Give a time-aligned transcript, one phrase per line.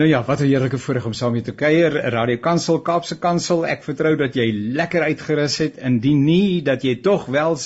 [0.00, 1.92] Nou ja, wat 'n heerlike voorreg om saam met jou te kuier.
[1.92, 3.66] Radio Kansel, Kaapse Kansel.
[3.66, 5.76] Ek vertrou dat jy lekker uitgerus het.
[5.76, 7.58] Indien nie dat jy tog wel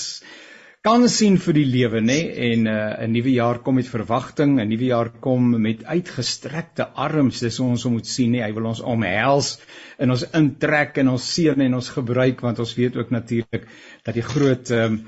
[0.81, 2.19] kan sien vir die lewe, nê?
[2.49, 7.39] En uh, 'n nuwe jaar kom met verwagting, 'n nuwe jaar kom met uitgestrekte arms.
[7.39, 8.43] Dis ons moet sien, nê?
[8.43, 9.59] Hy wil ons omhels
[9.97, 13.63] en ons intrek en ons seën en ons gebruik want ons weet ook natuurlik
[14.03, 15.05] dat die groot um,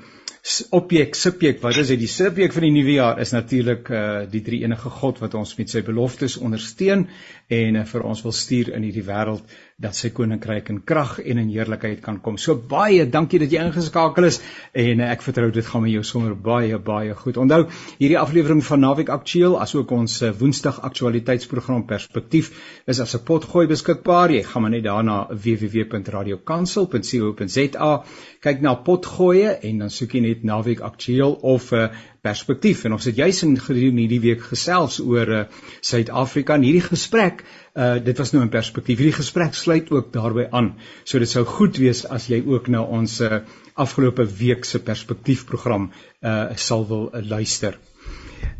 [0.70, 2.00] objek subjek wat is dit?
[2.00, 5.56] Die subjek van die nuwe jaar is natuurlik uh, die drie enige God wat ons
[5.58, 7.08] met sy beloftes ondersteun
[7.48, 11.38] en uh, vir ons wil stuur in hierdie wêreld dat sy koninkryk in krag en
[11.38, 12.34] in heerlikheid kan kom.
[12.34, 14.42] So baie dankie dat jy ingeskakel is
[14.74, 17.38] en ek vertrou dit gaan met jou sommer baie baie goed.
[17.38, 22.50] Onthou, hierdie aflewering van Naweek Aktueel asook ons eh, Woensdag Aktualiteitsprogram Perspektief
[22.90, 24.34] is as 'n potgooi beskikbaar.
[24.34, 28.04] Jy gaan maar net daarna www.radiokansel.co.za
[28.40, 31.90] kyk na potgoeie en dan soek jy net Naweek Aktueel of uh, eh,
[32.28, 35.44] perspektief en ons het juis in gedurende hierdie week gesels oor uh,
[35.80, 37.44] Suid-Afrika en hierdie gesprek
[37.78, 38.98] uh dit was nou 'n perspektief.
[38.98, 40.72] Hierdie gesprek sluit ook daarbey aan.
[41.04, 43.40] So dit sou goed wees as jy ook na ons uh
[43.74, 45.90] afgelope week se perspektiefprogram
[46.22, 47.78] uh sal wil uh, luister.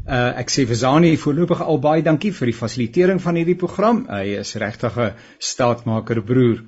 [0.07, 4.07] Uh ek sê vir Zani voorlopig al baie dankie vir die fasilitering van hierdie program.
[4.09, 6.63] Hy is regtig 'n staatmaker broer.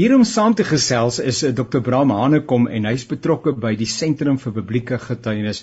[0.00, 1.82] Hier om saam te gesels is eh, Dr.
[1.84, 5.58] Bram Hanekom en hy's betrokke by die Sentrum vir Publieke Getuienis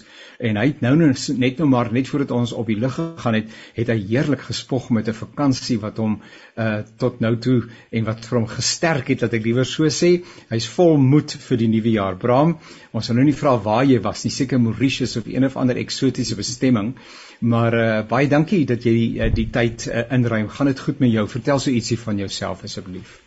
[0.49, 3.55] en hy het nou net nou maar net voordat ons op die lug gegaan het,
[3.79, 6.19] het hy heerlik gespog met 'n vakansie wat hom
[6.67, 7.57] uh tot nou toe
[7.89, 10.13] en wat vir hom gesterk het dat ek liewer so sê.
[10.53, 12.15] Hy's vol moed vir die nuwe jaar.
[12.15, 12.57] Bram,
[12.93, 15.81] ons sal nou nie vra waar jy was nie, seker Mauritius of een of ander
[15.81, 16.93] eksotiese bestemming,
[17.39, 20.47] maar uh baie dankie dat jy die, die tyd uh, inruim.
[20.47, 21.27] Gaan dit goed met jou?
[21.27, 23.23] Vertel so ietsie van jouself asseblief.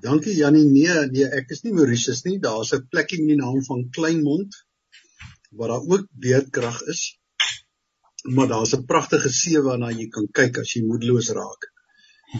[0.00, 0.64] Dankie Jannie.
[0.64, 2.38] Nee, nee, ek is nie Mauritius nie.
[2.40, 4.54] Daar's 'n plekkie in die naam van Kleinmond
[5.50, 7.18] waar daar ook beerdkrag is.
[8.22, 11.72] Maar daar's 'n pragtige see waarna jy kan kyk as jy moedeloos raak.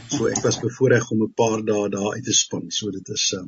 [0.09, 2.71] So ek was bevoorreg om 'n paar dae daar uit te span.
[2.71, 3.45] So dit is uh,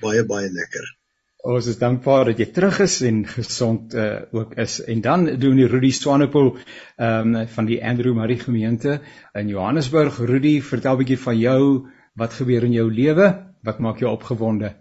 [0.00, 0.96] baie baie lekker.
[1.42, 4.80] Ons is dankbaar dat jy terug is en gesond uh, ook is.
[4.84, 6.58] En dan doen die Rudy Swanepoel
[6.96, 9.00] ehm um, van die Andrew Marie gemeente
[9.32, 10.18] in Johannesburg.
[10.18, 11.88] Rudy, vertel 'n bietjie van jou
[12.18, 13.26] Wat gebeur in jou lewe?
[13.62, 14.74] Wat maak jou opgewonde?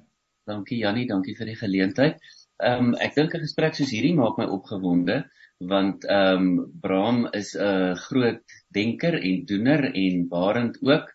[0.50, 2.24] Dankie Jannie, dankie vir die geleentheid.
[2.60, 5.18] Ehm um, ek dink 'n gesprek soos hierdie maak my opgewonde
[5.72, 8.42] want ehm um, Bram is 'n groot
[8.78, 11.08] denker en doener en barend ook.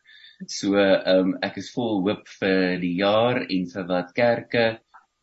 [0.47, 4.67] So ehm um, ek is vol hoop vir die jaar en vir wat kerke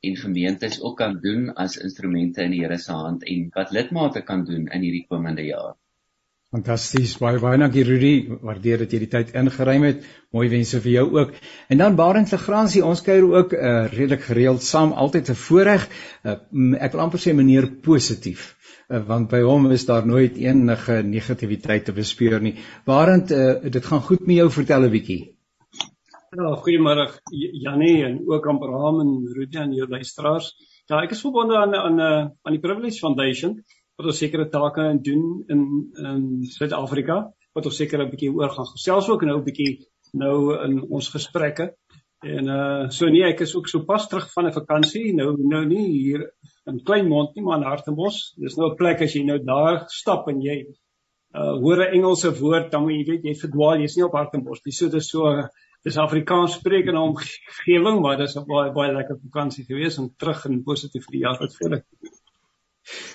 [0.09, 4.22] en gemeentes ook kan doen as instrumente in die Here se hand en wat lidmate
[4.22, 5.75] kan doen in hierdie komende jaar.
[6.51, 7.13] Fantasties.
[7.16, 8.16] Baie baie dankie Rudy.
[8.44, 10.01] Waardeer dat jy die tyd ingeruim het.
[10.35, 11.38] Mooi wense vir jou ook.
[11.72, 15.88] En dan Barend Legrandsie, ons kuier ook uh, redelik gereeld saam, altyd 'n voorreg.
[16.28, 16.35] Uh,
[16.75, 18.44] ek wil amper sê meneer positief,
[18.90, 22.57] uh, want by hom is daar nooit enige negativiteit te bespeur nie.
[22.85, 25.22] Barend, uh, dit gaan goed met jou, vertel 'n bietjie.
[26.35, 27.07] Ja, goeiemôre
[27.63, 30.51] Janie en ook aan Abraham en Rudy en jou luisteraars.
[30.90, 32.00] Ja, ek is verbonde aan aan
[32.44, 33.63] aan die Privilege Foundation
[34.01, 35.62] wat ons sekere take in doen in
[36.01, 37.22] in Suid-Afrika
[37.56, 39.72] wat ons seker 'n bietjie oor gaan gesels ook nou 'n bietjie
[40.13, 41.72] nou in ons gesprekke.
[42.22, 45.66] En uh so nee, ek is ook so pas terug van 'n vakansie, nou nou
[45.66, 46.31] nie hier
[46.69, 48.35] in Kleinmond nie, maar in Hartenbos.
[48.38, 50.57] Dis nou 'n plek as jy nou daar stap en jy
[51.34, 54.61] uh hoor 'n Engelse woord, dan moet jy weet jy verdwaal, jy's nie op Hartenbos
[54.66, 54.73] nie.
[54.73, 55.47] So dis so
[55.84, 60.63] dis Afrikaans sprekende omgewing, maar dis 'n baie baie lekker vakansie gewees en terug in
[60.63, 61.81] positief die jaar wat voor lê.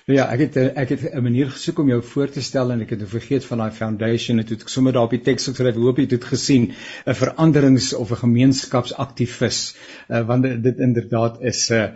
[0.06, 2.80] Nou ja, ek het ek het 'n manier gesoek om jou voor te stel en
[2.80, 5.74] ek het vergeet van daai foundation en toe ek sommer daar op die teks geskryf,
[5.74, 6.72] hoop jy het gesien,
[7.06, 9.58] 'n veranderings of 'n gemeenskapsaktivis,
[10.08, 11.88] uh, want dit inderdaad is 'n uh,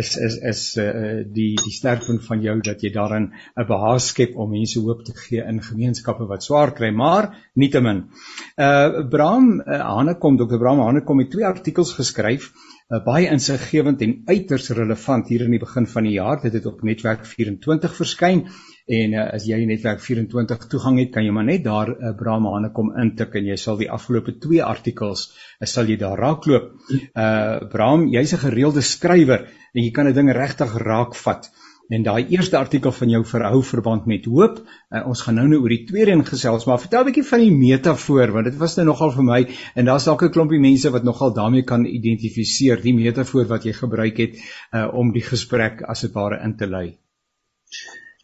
[0.00, 4.36] is is is uh, die die sterkpunt van jou dat jy daarin 'n behaag skep
[4.36, 8.08] om mense hoop te gee in gemeenskappe wat swaar kry, maar nietemin.
[8.56, 10.56] Uh Bram uh, Hanekom, Dr.
[10.56, 15.60] Bram Hanekom het twee artikels geskryf uh, baie insiggewend en uiters relevant hier in die
[15.60, 16.40] begin van die jaar.
[16.40, 18.46] Dit het op netwerk 24 verskyn
[18.88, 22.70] en uh, as jy netwerk 24 toegang het, kan jy maar net daar uh, Brahmane
[22.72, 25.26] kom intik en jy sal die afgelope twee artikels
[25.60, 26.72] uh, sal jy daar raakloop.
[27.12, 31.50] Uh Brahm, jy's 'n gereelde skrywer en jy kan 'n ding regtig raakvat.
[31.88, 34.58] En daai eerste artikel van jou verhou verband met hoop.
[34.60, 37.40] Uh, ons gaan nou nou oor die tweede een gesels, maar vertel 'n bietjie van
[37.44, 39.38] die metafoor want dit was nou nogal vir my
[39.74, 43.72] en daar's dalk 'n klompie mense wat nogal daarmee kan identifiseer die metafoor wat jy
[43.72, 46.98] gebruik het uh, om die gesprek as dit ware in te lei.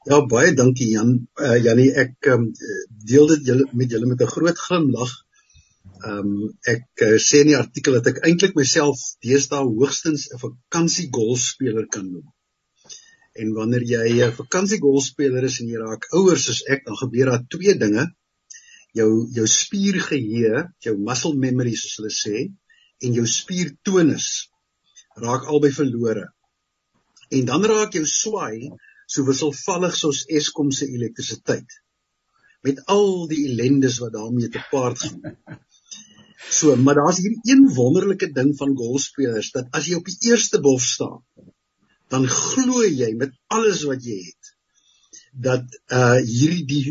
[0.05, 1.17] Ja baie dankie Jan.
[1.41, 2.51] Uh, Janie ek um,
[3.13, 5.17] deel dit julle met julle met 'n groot glimlag.
[6.05, 10.45] Ehm um, ek uh, sê in die artikel dat ek eintlik myself deesdae hoogstens 'n
[10.47, 12.34] vakansiegolfspeler kan noem.
[13.43, 17.47] En wanneer jy 'n vakansiegolfspeler is en jy raak ouer soos ek, dan gebeur daar
[17.57, 18.05] twee dinge.
[18.95, 22.43] jou jou spiergeheue, jou muscle memory soos hulle sê,
[23.03, 24.29] en jou spiertonus
[25.25, 26.29] raak albei verlore.
[27.35, 28.71] En dan raak jou swaai
[29.07, 31.81] so wisselvallig soos Eskom se elektrisiteit
[32.65, 35.59] met al die ellendes wat daarmee te paart gaan.
[36.45, 40.61] So, maar daar's hier een wonderlike ding van golfspelers dat as jy op die eerste
[40.65, 41.21] bof staan,
[42.15, 44.55] dan glo jy met alles wat jy het
[45.47, 46.83] dat uh hierdie die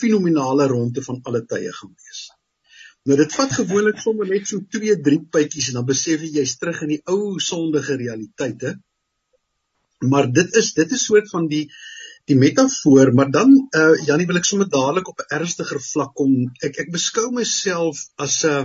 [0.00, 2.20] fenominale ronde van alle tye gaan wees.
[3.08, 6.56] Nou dit vat gewoonlik sommer net so 2, 3 pypies en dan besef jy jy's
[6.60, 8.74] terug in die ou sondige realiteite.
[10.12, 11.66] Maar dit is dit is soort van die
[12.28, 16.34] die metafoor, maar dan uh Janie wil ek sommer dadelik op 'n ernstiger vlak kom.
[16.64, 18.64] Ek ek beskou myself as 'n uh,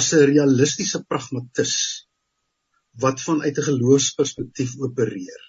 [0.00, 1.74] as 'n realistiese pragmatis
[3.04, 5.42] wat vanuit 'n geloofsperspektief opereer.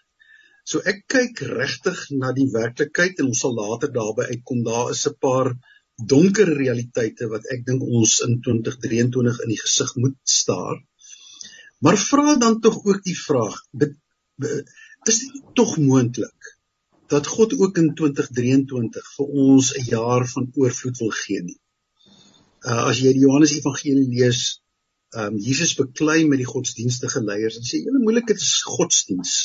[0.70, 4.64] So ek kyk regtig na die werklikheid en ons sal later daarby uitkom.
[4.64, 5.50] Daar is 'n paar
[6.14, 10.78] donker realiteite wat ek dink ons in 2023 in die gesig moet staar.
[11.82, 13.58] Maar vra dan tog ook die vraag,
[15.10, 16.56] is dit tog moontlik
[17.08, 21.60] dat God ook in 2023 vir ons 'n jaar van oorvloed wil gee nie?
[22.66, 24.60] uh, as jy die Johannes Evangelie lees,
[25.18, 29.36] ehm um, Jesus beklei met die godsdienstige leiers en sê julle moeilikheid is godsdiens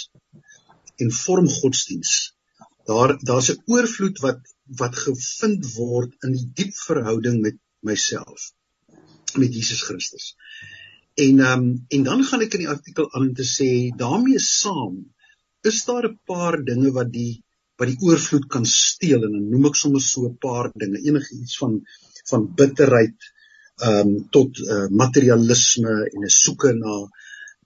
[1.00, 2.11] en vorm godsdiens.
[2.90, 4.40] Daar daar's 'n oorvloed wat
[4.81, 8.52] wat gevind word in die diep verhouding met myself
[9.34, 10.34] met Jesus Christus.
[11.14, 13.70] En ehm um, en dan gaan ek in die artikel aan om te sê
[14.05, 15.00] daarmee saam
[15.70, 17.43] is daar 'n paar dinge wat die
[17.78, 21.40] wat die oorvloed kan steel en dan noem ek sommer so 'n paar dinge enige
[21.40, 21.81] iets van
[22.31, 23.32] van bitterheid
[23.82, 26.94] ehm um, tot uh, materialisme en 'n soeke na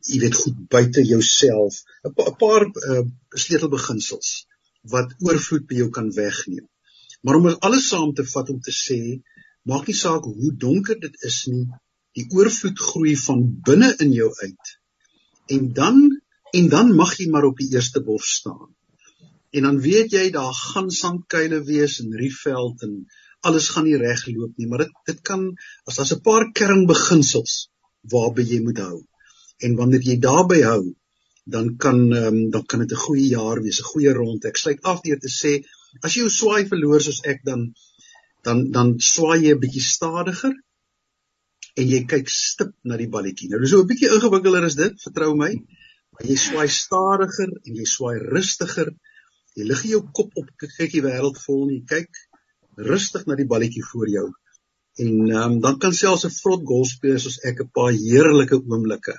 [0.09, 3.05] jy weet goed buite jouself 'n pa, paar uh,
[3.45, 4.31] sleutelbeginsels
[4.95, 6.67] wat oorvloed by jou kan wegneem.
[7.23, 9.01] Maar om alles saam te vat om te sê
[9.69, 11.67] maak nie saak hoe donker dit is nie,
[12.17, 14.75] die oorvloed groei van binne in jou uit.
[15.57, 15.99] En dan
[16.59, 18.71] en dan mag jy maar op die eerste bof staan.
[19.51, 22.95] En dan weet jy daar gaan sandkuile wees en riefveld en
[23.47, 25.45] alles gaan nie regloop nie, maar dit dit kan
[25.87, 27.69] as daar's 'n paar kernbeginsels
[28.13, 28.99] waarby jy moet hou.
[29.65, 30.95] En wanneer jy daarby hou,
[31.45, 34.45] dan kan ehm um, dan kan dit 'n goeie jaar wees, 'n goeie rond.
[34.45, 35.53] Ek sluit af deur te sê,
[36.03, 37.75] as jy jou swaai verloor soos ek dan
[38.45, 40.55] dan dan swaai jy 'n bietjie stadiger
[41.81, 43.49] en jy kyk stip na die balletjie.
[43.49, 45.53] Nou dis so 'n bietjie ingewikkelder is dit, vertrou my.
[46.13, 48.89] Maar jy swaai stadiger en jy swaai rustiger.
[49.57, 50.49] Jy lig jou kop op,
[50.79, 52.11] kyk die wêreld vol en jy kyk
[52.79, 54.29] rustig na die balletjie voor jou.
[54.99, 59.15] En um, dan kan selfs 'n vrot golfspeler soos ek 'n paar heerlike oomblikke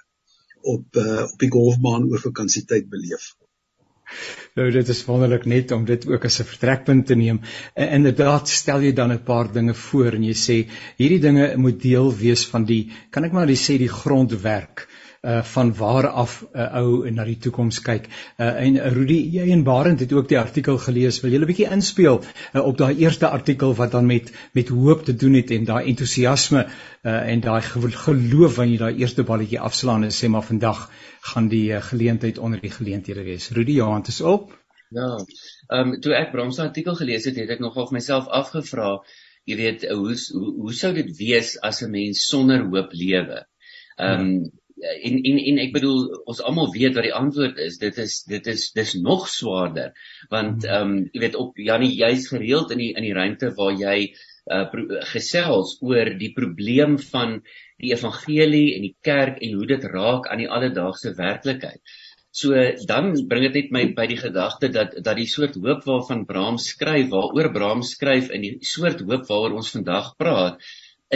[0.62, 3.36] op uh, op die golfbaan oor vakansietyd beleef.
[4.58, 7.42] Nou dit is wonderlik net om dit ook as 'n vertrekpunt te neem.
[7.74, 10.58] En inderdaad stel jy dan 'n paar dinge voor en jy sê
[10.98, 14.88] hierdie dinge moet deel wees van die kan ek maar sê die grondwerk
[15.22, 18.08] uh van waar af 'n uh, ou na die toekoms kyk.
[18.38, 21.22] Uh en Rudy, jy en Barend het ook die artikel gelees.
[21.22, 22.22] Wil julle 'n bietjie inspel
[22.54, 25.88] uh, op daai eerste artikel wat dan met met hoop te doen het en daai
[25.88, 26.68] entoesiasme
[27.04, 30.90] uh en daai geloof wanneer jy daai eerste balletjie afslaan en sê maar vandag
[31.22, 33.50] gaan die uh, geleentheid onder die geleenthede wees.
[33.50, 34.56] Rudy, jou hand is op.
[34.90, 35.10] Ja.
[35.68, 38.96] Ehm um, toe ek Bram se artikel gelees het, het ek nogal vir myself afgevra,
[39.50, 43.44] jy weet, hoe hoe, hoe sou dit wees as 'n mens sonder hoop lewe?
[43.98, 47.78] Ehm um, en en en ek bedoel ons almal weet wat die antwoord is.
[47.82, 49.94] Dit is dit is dis nog swaarder.
[50.32, 50.74] Want hmm.
[50.74, 53.98] ehm um, jy weet op Janie jy's gereeld in die in die ruimte waar jy
[54.50, 54.66] uh,
[55.14, 57.40] gesels oor die probleem van
[57.80, 61.82] die evangelie en die kerk en hoe dit raak aan die alledaagse werklikheid.
[62.32, 62.54] So
[62.86, 66.70] dan bring dit net my by die gedagte dat dat die soort hoop waarvan Brahms
[66.76, 70.62] skryf waaroor Brahms skryf in die soort hoop waaroor ons vandag praat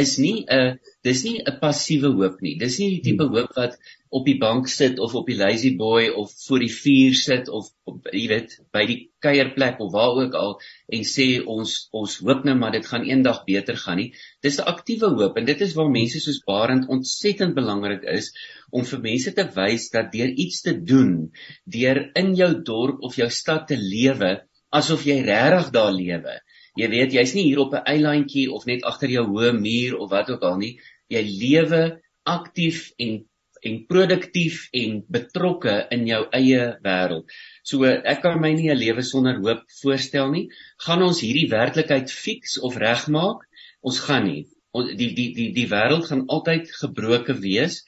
[0.01, 2.53] is nie 'n dis nie 'n passiewe hoop nie.
[2.57, 3.35] Dis nie die tipe hmm.
[3.35, 3.77] hoop wat
[4.09, 7.69] op die bank sit of op die lazy boy of voor die vuur sit of
[7.89, 10.55] op, jy weet by die kuierplek of waar ook al
[10.97, 14.09] en sê ons ons hoop nou maar dit gaan eendag beter gaan nie.
[14.41, 18.33] Dis 'n aktiewe hoop en dit is waar mense soos Barend ontsettend belangrik is
[18.71, 21.31] om vir mense te wys dat deur iets te doen,
[21.65, 24.41] deur in jou dorp of jou stad te lewe
[24.73, 26.39] asof jy regtig daar lewe
[26.79, 30.09] Jy weet, jy's nie hier op 'n eilandjie of net agter jou hoë muur of
[30.09, 30.79] wat ook al nie.
[31.09, 33.25] Jy lewe aktief en
[33.63, 37.29] en produktief en betrokke in jou eie wêreld.
[37.63, 40.49] So ek kan my nie 'n lewe sonder hoop voorstel nie.
[40.85, 43.47] Gaan ons hierdie werklikheid fix of regmaak?
[43.81, 44.43] Ons gaan nie.
[44.73, 47.83] Ons die die die die wêreld gaan altyd gebroke wees,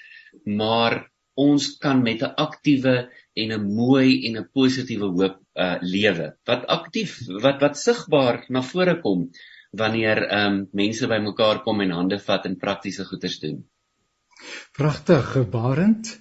[0.46, 6.28] maar ons kan met 'n aktiewe en 'n mooi en 'n positiewe hoop uh lewe
[6.48, 9.30] wat aktief wat wat sigbaar na vore kom
[9.72, 13.64] wanneer ehm um, mense bymekaar kom en hande vat en praktiese goeders doen.
[14.78, 16.20] Pragtig, Barend.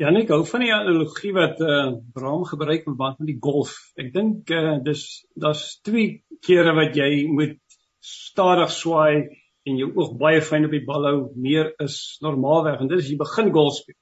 [0.00, 3.38] Ja, ek hou van die analogie wat eh uh, Bram gebruik met wat met die
[3.40, 3.74] golf.
[3.96, 7.60] Ek dink eh uh, dis daar's twee kere wat jy moet
[8.02, 9.28] stadig swaai
[9.68, 13.10] en jou oog baie fyn op die bal hou, meer is normaalweg en dit is
[13.12, 14.01] jy begin golf speel.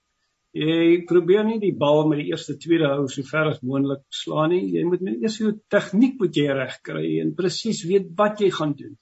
[0.51, 4.51] Jy probeer nie die bal met die eerste tweede hou so ver as moontlik slaan
[4.51, 4.65] nie.
[4.75, 8.51] Jy moet net eers jou tegniek moet jy reg kry en presies weet wat jy
[8.57, 8.97] gaan doen.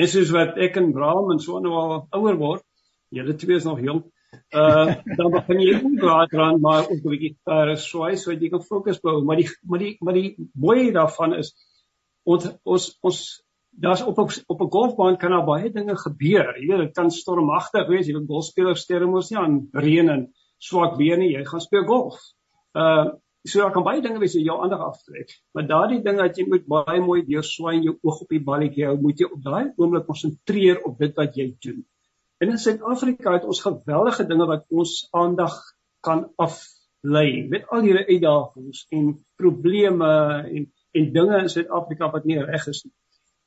[0.00, 2.64] En soos wat ek en Bram en so nou al ouer word,
[3.12, 4.00] julle twee is nog jong.
[4.50, 8.50] Uh dan begin jy ook raak raan maar ook 'n bietjie ver swaai sodat jy
[8.50, 11.52] kan fokus bou, maar die maar die maar die mooi daarvan is
[12.24, 13.18] ons ons ons
[13.84, 16.56] daar's op op op 'n golfbaan kan daar baie dinge gebeur.
[16.56, 18.06] Jy weet dit kan stormagtig wees.
[18.06, 21.34] Jy weet golfspelers steur mos nie aan reën en swak nie.
[21.34, 22.18] Jy gaan speel golf.
[22.74, 23.12] Uh
[23.44, 25.32] so daar kan baie dinge wees wat jou aandag aftrek.
[25.52, 28.86] Maar daardie ding dat jy moet baie mooi deurswaai en jou oog op die balletjie
[28.88, 31.82] hou, moet jy op daai oomblik konsentreer op dit wat jy doen.
[32.40, 35.58] En in Suid-Afrika het ons geweldige dinge wat ons aandag
[36.04, 40.08] kan aflei met al hierdie uitdagings en probleme
[40.48, 42.94] en en dinge in Suid-Afrika wat nie reg is nie.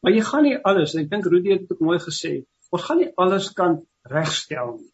[0.03, 2.31] Maar jy gaan nie alles, ek dink Rudy het dit mooi gesê,
[2.75, 3.79] ons gaan nie alles kan
[4.11, 4.91] regstel nie.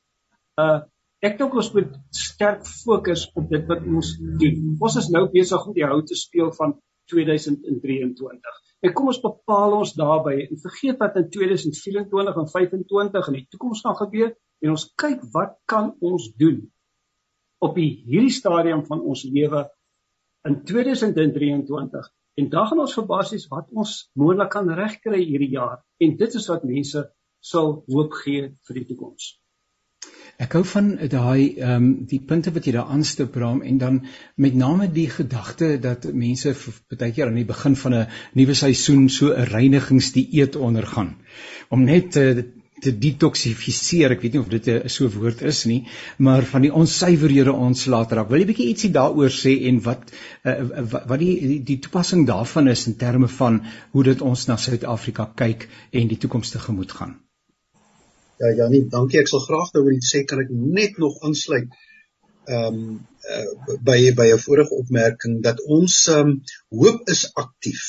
[0.61, 0.83] Uh
[1.23, 4.09] ek dink ons moet sterk fokus op dit wat ons
[4.41, 4.57] doen.
[4.83, 6.75] Ons is nou besig om die hou te speel van
[7.11, 8.59] 2023.
[8.83, 13.45] En kom ons bepaal ons daarby en vergeet wat in 2024 en 25 in die
[13.55, 16.59] toekoms gaan gebeur en ons kyk wat kan ons doen
[17.63, 19.63] op hierdie stadium van ons lewe
[20.49, 22.09] in 2023
[22.41, 26.49] en dan gaan ons verbasies wat ons moontlik kan regkry hierdie jaar en dit is
[26.51, 27.05] wat mense
[27.53, 29.31] sal hoop gee vir die toekoms.
[30.43, 33.99] Ek hou van daai ehm um, die punte wat jy daar aanstip Bram en dan
[34.45, 36.55] met name die gedagte dat mense
[36.89, 38.07] baie keer aan die begin van 'n
[38.39, 41.15] nuwe seisoen so 'n reinigingsdieet ondergaan
[41.69, 42.25] om net te
[42.83, 44.11] te detoksifiseer.
[44.11, 48.11] Ek weet nie of dit 'n so woord is nie, maar van die onsuiverhede ontslaat
[48.11, 48.29] raak.
[48.29, 50.11] Wil jy bietjie ietsie daaroor sê en wat
[50.43, 50.55] uh,
[51.07, 55.31] wat die, die die toepassing daarvan is in terme van hoe dit ons na Suid-Afrika
[55.35, 57.19] kyk en die toekoms te gemoed gaan?
[58.43, 59.21] Ja, Janie, dankie.
[59.21, 61.69] Ek sal graag nou wil sê kan ek net nog aansluit
[62.51, 62.87] ehm um,
[63.33, 66.33] uh, by by 'n vorige opmerking dat ons ehm um,
[66.81, 67.83] hoop is aktief.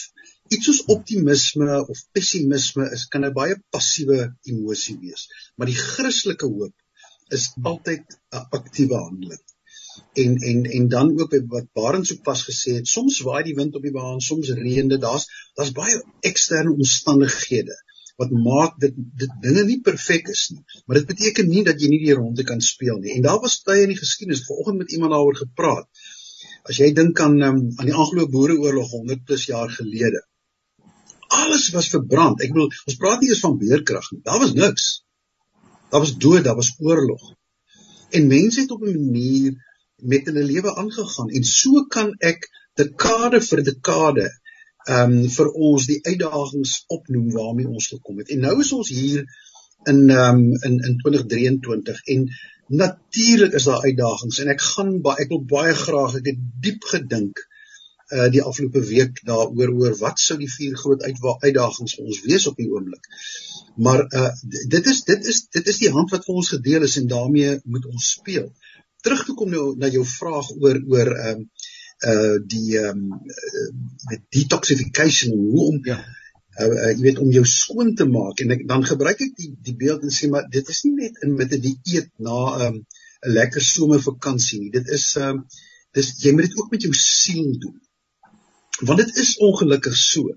[0.55, 4.21] Iets soos optimisme of pessimisme is kan 'n baie passiewe
[4.53, 9.43] emosie wees, maar die Christelike hoop is altyd 'n aktiewe handeling.
[10.23, 13.75] En en en dan ook wat Barend so pas gesê het, soms waai die wind
[13.75, 15.27] op die baan, soms reën dit, daar's
[15.59, 15.99] daar's baie
[16.31, 17.75] eksterne omstandighede
[18.21, 20.63] wat maak dit dit dinge nie perfek is nie.
[20.87, 23.15] Maar dit beteken nie dat jy nie die ronde kan speel nie.
[23.17, 25.89] En daar was tye in die geskiedenis, vanoggend met iemand daaroor gepraat.
[26.65, 30.23] As jy dink aan um, aan die Anglo-Boereoorlog 100 plus jaar gelede.
[31.35, 32.43] Alles was verbrand.
[32.45, 34.23] Ek bedoel, ons praat nie eens van beerkrag nie.
[34.25, 34.87] Daar was niks.
[35.91, 37.33] Daar was dood, daar was oorlog.
[38.15, 39.59] En mense het op 'n manier
[39.97, 44.27] met hulle lewe aangegaan en so kan ek dekade vir dekade
[44.85, 48.31] ehm um, vir ons die uitdagings opnoem waarmee ons gekom het.
[48.35, 49.25] En nou is ons hier
[49.93, 52.29] in ehm um, in in 2023 en
[52.67, 56.85] natuurlik is daar uitdagings en ek gaan baie ek wil baie graag ek het diep
[56.93, 57.41] gedink
[58.13, 62.47] uh die afgelope week daaroor oor wat sou die vier groot uitdagings vir ons wees
[62.51, 63.09] op die oomblik.
[63.77, 64.31] Maar uh
[64.77, 67.59] dit is dit is dit is die hand wat vir ons gedeel is en daarmee
[67.65, 68.51] moet ons speel.
[69.05, 71.49] Terug te kom nou na jou vraag oor oor ehm um,
[72.13, 73.21] uh die ehm um,
[74.11, 75.99] met detoxification hoe om ja.
[76.61, 78.43] uh, uh jy weet om jou skoon te maak.
[78.45, 81.23] En ek, dan gebruik ek die die beeld en sê maar dit is nie net
[81.27, 82.77] in met 'n dieet na 'n um,
[83.39, 84.71] lekker somervakansie nie.
[84.71, 85.45] Dit is ehm um,
[85.97, 87.81] dis jy moet dit ook met jou siel doen.
[88.83, 90.35] Want dit is ongelukkig so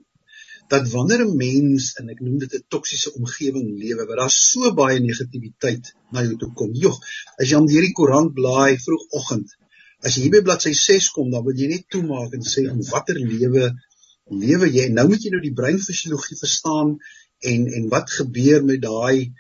[0.72, 4.74] dat wanneer 'n mens en ek noem dit 'n toksiese omgewing lewe waar daar so
[4.74, 6.74] baie negativiteit na jou toe kom.
[6.74, 6.98] Joh
[7.40, 9.58] as jy aan hierdie koerant blaai vroegoggend
[10.06, 12.84] As jy hier by bladsy 6 kom, dan wil jy net toemaak en sê in
[12.92, 13.72] watter lewe
[14.28, 14.90] lewe jy?
[14.94, 16.98] Nou moet jy nou die breinfisiologie verstaan
[17.52, 19.34] en en wat gebeur met daai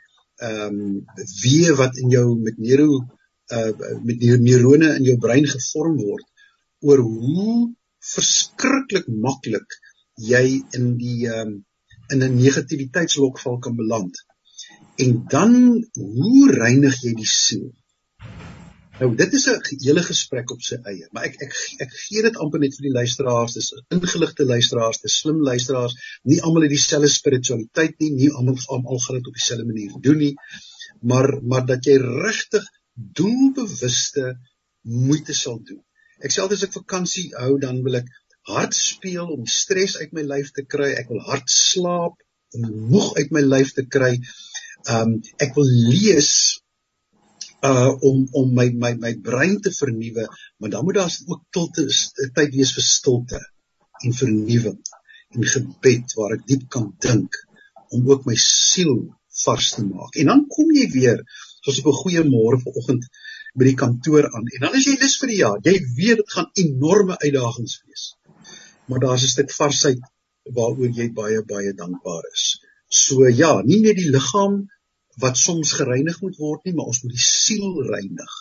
[0.47, 0.81] ehm um,
[1.43, 3.01] weë wat in jou met neuro
[3.57, 3.71] uh
[4.07, 6.25] met die neurone in jou brein gevorm word
[6.85, 7.55] oor hoe
[8.13, 9.79] verskriklik maklik
[10.31, 10.45] jy
[10.79, 11.55] in die ehm um,
[12.13, 14.15] in 'n negativiteitslokval kan beland.
[15.03, 15.53] En dan
[15.93, 17.67] hoe reinig jy die siel?
[18.97, 21.53] Nou dit is 'n hele gesprek op sy eie, maar ek ek
[21.85, 26.39] ek gee dit amper net vir die luisteraars, dis ingeligte luisteraars, dis slim luisteraars, nie
[26.41, 30.33] almal het dieselfde spiritualiteit nie, nie almal almal gaan dit op dieselfde manier doen nie,
[31.01, 32.65] maar maar dat jy regtig
[33.21, 34.37] doelbewuste
[34.81, 35.83] moeite sal doen.
[36.23, 38.09] Ek sê altyd as ek vakansie hou, dan wil ek
[38.49, 40.93] hard speel om stres uit my lyf te kry.
[40.97, 42.15] Ek wil hard slaap
[42.55, 44.15] om moeg uit my lyf te kry.
[44.89, 46.31] Um ek wil lees
[47.65, 51.87] uh om om my my my brein te vernuwe, maar dan moet daar ook stilte
[52.35, 53.41] tyd wees vir stilte
[54.05, 54.79] en vernuwing
[55.35, 57.39] en gebed waar ek diep kan dink
[57.95, 59.07] om ook my siel
[59.43, 60.15] vars te maak.
[60.15, 61.23] En dan kom jy weer
[61.63, 63.09] soos op 'n goeie môre vanoggend
[63.57, 65.59] by die kantoor aan en dan is jy lus vir die jaar.
[65.63, 68.13] Jy weet dit gaan enorme uitdagings wees
[68.87, 69.99] maar daar's 'n stuk varsheid
[70.57, 72.43] waaroor jy baie baie dankbaar is.
[72.87, 74.55] So ja, nie net die liggaam
[75.21, 78.33] wat soms gereinig moet word nie, maar ons moet die siel reinig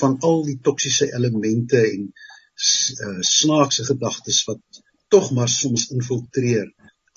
[0.00, 6.68] van al die toksiese elemente en uh, snaakse gedagtes wat tog maar soms infiltreer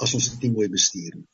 [0.02, 1.28] as ons dit nie mooi bestuur nie.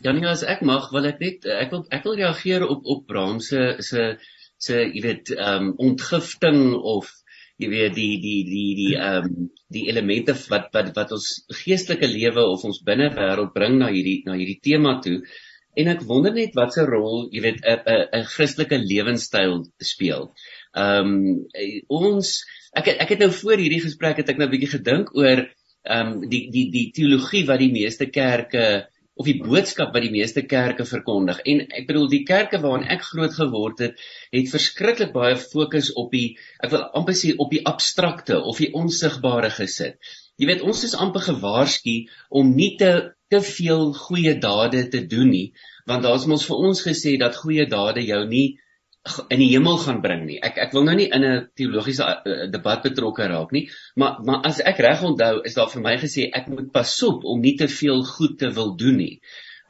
[0.00, 3.40] Janie, as ek mag, wil ek net ek wil ek wil reageer op op Bram
[3.44, 4.14] se se
[4.60, 6.62] se jy weet ehm um, ontgifting
[6.94, 7.10] of
[7.60, 11.28] jy weet die die die die ehm um, die elemente wat wat wat ons
[11.62, 15.18] geestelike lewe of ons binnewêreld bring na hierdie na hierdie tema toe
[15.78, 20.30] en ek wonder net wat se rol jy weet 'n 'n Christelike lewenstyl speel.
[20.74, 21.46] Ehm um,
[21.88, 25.46] ons ek ek het nou voor hierdie gesprek het ek nou 'n bietjie gedink oor
[25.84, 28.88] ehm um, die die die teologie wat die meeste kerke
[29.20, 31.42] of die boodskap wat die meeste kerke verkondig.
[31.44, 34.00] En ek bedoel die kerke waarin ek groot geword het,
[34.32, 38.72] het verskriklik baie fokus op die ek wil amper sê op die abstrakte of die
[38.72, 39.98] onsigbare gesit.
[40.40, 41.96] Jy weet ons is amper gewaarsku
[42.30, 45.46] om nie te te veel goeie dade te doen nie,
[45.86, 48.48] want daar's mos vir ons gesê dat goeie dade jou nie
[49.32, 50.38] in die hemel gaan bring nie.
[50.44, 54.42] Ek ek wil nou nie in 'n teologiese uh, debat betrokke raak nie, maar maar
[54.50, 57.56] as ek reg onthou, is daar vir my gesê ek moet pas op om nie
[57.56, 59.20] te veel goed te wil doen nie.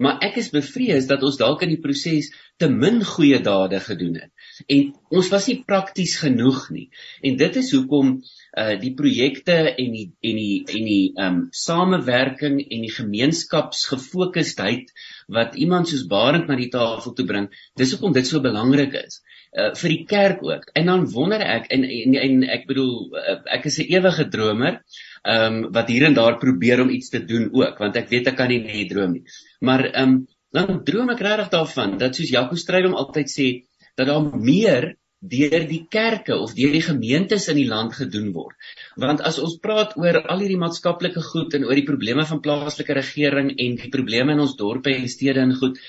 [0.00, 4.16] Maar ek is bevrees dat ons dalk in die proses te min goeie dade gedoen
[4.22, 4.32] het.
[4.66, 6.88] En ons was nie prakties genoeg nie.
[7.22, 8.20] En dit is hoekom
[8.58, 14.90] uh die projekte en die en die en die um samewerking en die gemeenskapsgefokusdheid
[15.30, 17.46] wat iemand soos Barend na die tafel toe bring,
[17.78, 19.20] dis hoekom dit so belangrik is.
[19.54, 20.66] Uh vir die kerk ook.
[20.74, 24.82] En dan wonder ek en en, en ek bedoel uh, ek is 'n ewige dromer
[25.22, 28.36] um wat hier en daar probeer om iets te doen ook want ek weet ek
[28.36, 29.24] kan nie net droom nie.
[29.60, 33.48] Maar um dan droom ek regtig daarvan dat soos Jaco Strydom altyd sê
[34.00, 38.56] dat daar meer deur die kerke of deur die gemeentes in die land gedoen word.
[38.96, 42.96] Want as ons praat oor al hierdie maatskaplike goed en oor die probleme van plaaslike
[42.96, 45.80] regering en die probleme in ons dorpe en stede en goed,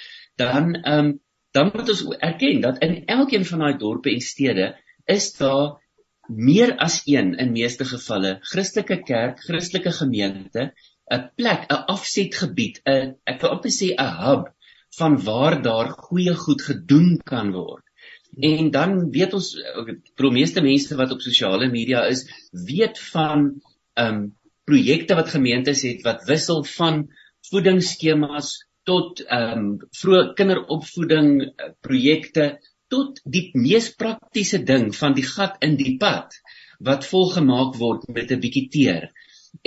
[0.42, 1.20] dan ehm um,
[1.52, 4.70] dan moet ons erken dat in elkeen van daai dorpe en stede
[5.12, 5.82] is daar
[6.28, 10.72] meer as een in meeste gevalle Christelike kerk, Christelike gemeente,
[11.12, 14.48] 'n plek, 'n afsetgebied, 'n ek wil amper sê 'n hub
[15.00, 17.84] van waar daar goeie goed gedoen kan word.
[18.40, 23.50] En dan weet ons vir die meeste mense wat op sosiale media is, weet van
[24.00, 24.30] ehm um,
[24.70, 27.02] projekte wat gemeentes het wat wissel van
[27.50, 28.52] voedingsskemas
[28.88, 32.46] tot ehm um, vroeë kinderopvoeding eh, projekte
[32.92, 36.38] tot die mees praktiese ding van die gat in die pad
[36.80, 39.12] wat volgemaak word met 'n bietjie teer.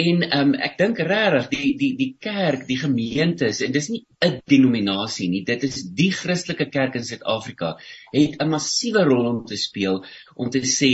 [0.02, 4.00] En ehm um, ek dink regtig die die die kerk, die gemeentes en dis nie
[4.26, 7.74] 'n denominasie nie, dit is die Christelike kerk in Suid-Afrika
[8.14, 10.00] het 'n massiewe rol om te speel
[10.34, 10.90] om te sê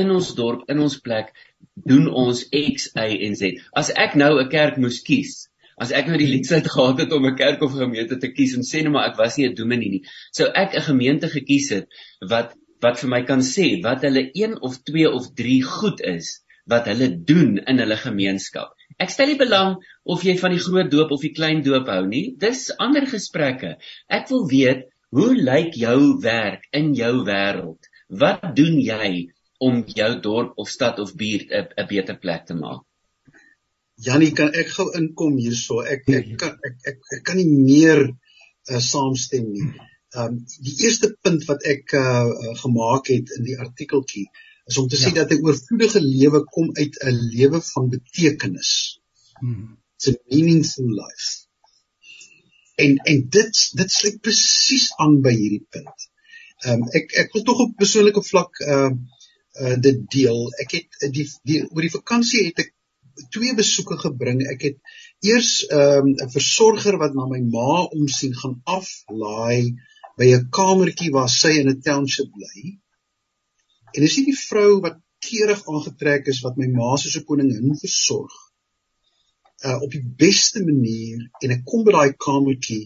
[0.00, 1.30] in ons dorp, in ons plek
[1.92, 3.60] doen ons X, Y en Z.
[3.76, 7.26] As ek nou 'n kerk moes kies, as ek nou die leksheid gehad het om
[7.26, 9.90] 'n kerk of gemeente te kies en sê net maar ek was nie 'n dominee
[9.90, 11.86] nie, sou ek 'n gemeente gekies het
[12.34, 16.40] wat wat vir my kan sê wat hulle 1 of 2 of 3 goed is
[16.70, 18.72] wat hulle doen in hulle gemeenskap.
[19.02, 22.04] Ek stel nie belang of jy van die groot doop of die klein doop hou
[22.06, 22.24] nie.
[22.38, 23.76] Dis ander gesprekke.
[24.08, 27.90] Ek wil weet, hoe lyk jou werk in jou wêreld?
[28.08, 29.28] Wat doen jy
[29.62, 32.82] om jou dorp of stad of buurt 'n beter plek te maak?
[34.02, 35.80] Janie, kan ek gou inkom hierso?
[35.80, 39.68] Ek ek kan ek ek, ek kan nie meer uh, saamstem nie.
[40.16, 44.26] Ehm um, die eerste punt wat ek uh, uh, gemaak het in die artikeltjie
[44.70, 45.08] is om te ja.
[45.08, 49.00] sê dat 'n oorvloedige lewe kom uit 'n lewe van betekenis.
[49.40, 49.78] Hmm.
[49.96, 51.30] It's a meaningful life.
[52.74, 56.08] En en dit dit sluit presies aan by hierdie punt.
[56.64, 58.98] Ehm um, ek ek wil tog op persoonlike vlak ehm uh,
[59.60, 60.46] uh, dit deel.
[60.64, 62.72] Ek het die die oor die vakansie het ek
[63.34, 64.42] twee besoeke gebring.
[64.54, 64.78] Ek het
[65.20, 69.74] eers ehm um, 'n versorger wat na my ma omsien gaan aflaai
[70.18, 72.78] by 'n kamertjie waar sy in 'n township bly.
[73.94, 77.76] En dis nie die vrou wat keurig aangetrek is wat my ma soos 'n koningin
[77.84, 78.34] versorg.
[79.68, 82.84] Uh op die beste manier en ek kom by daai kamertjie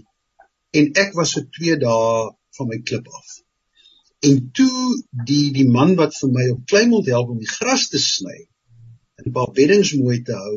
[0.79, 2.11] en ek was vir 2 dae
[2.57, 3.29] van my klip af.
[4.29, 8.01] En toe die die man wat vir my op Kleinmond help om die gras te
[8.03, 8.39] sny,
[9.19, 10.57] en 'n paar beddings mooi te hou.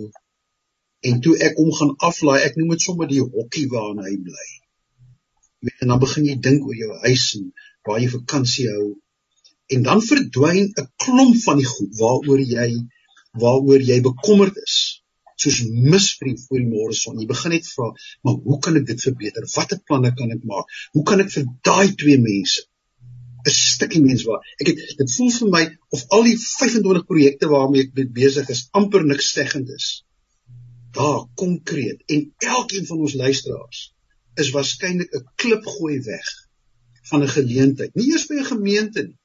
[1.09, 4.47] En toe ek hom gaan aflaai, ek noem dit sommer die hokkie waarin hy bly.
[5.59, 7.45] Jy weet, en dan begin jy dink oor jou huis en
[7.87, 8.87] waar jy vakansie hou.
[9.75, 12.69] En dan verdwyn 'n klomp van die goed waaroor jy
[13.43, 14.77] waaroor jy bekommerd is
[15.39, 15.59] soos
[15.93, 17.19] misvrie voor die môre son.
[17.19, 19.45] Jy begin net vra, maar hoe kan ek dit verbeter?
[19.55, 20.67] Watter planne kan ek maak?
[20.97, 22.65] Hoe kan ek vir daai twee mense
[23.47, 25.61] 'n stukkie mens waar ek het dit voel vir my
[25.95, 29.87] of al die 25 projekte waarmee ek besig is amper niks seggend is.
[30.97, 33.79] Daar konkreet en elkeen van ons luisteraars
[34.43, 36.27] is waarskynlik 'n klip gooi weg
[37.11, 37.95] van 'n geleentheid.
[37.95, 39.18] Nie eers by 'n gemeente nie,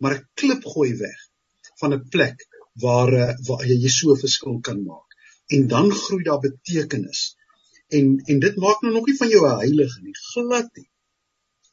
[0.00, 1.18] maar 'n klip gooi weg
[1.80, 2.46] van 'n plek
[2.84, 5.10] waar eh, waar jy so 'n verskil kan maak
[5.54, 7.36] en dan groei daar betekenis.
[7.88, 10.90] En en dit maak nou nog nie van jou 'n heilige nie, glad nie.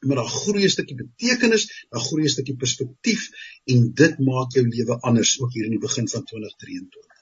[0.06, 3.28] Maar daar groei 'n stukkie betekenis, daar groei 'n stukkie perspektief
[3.64, 7.15] en dit maak jou lewe anders ook hier in die begin van 2023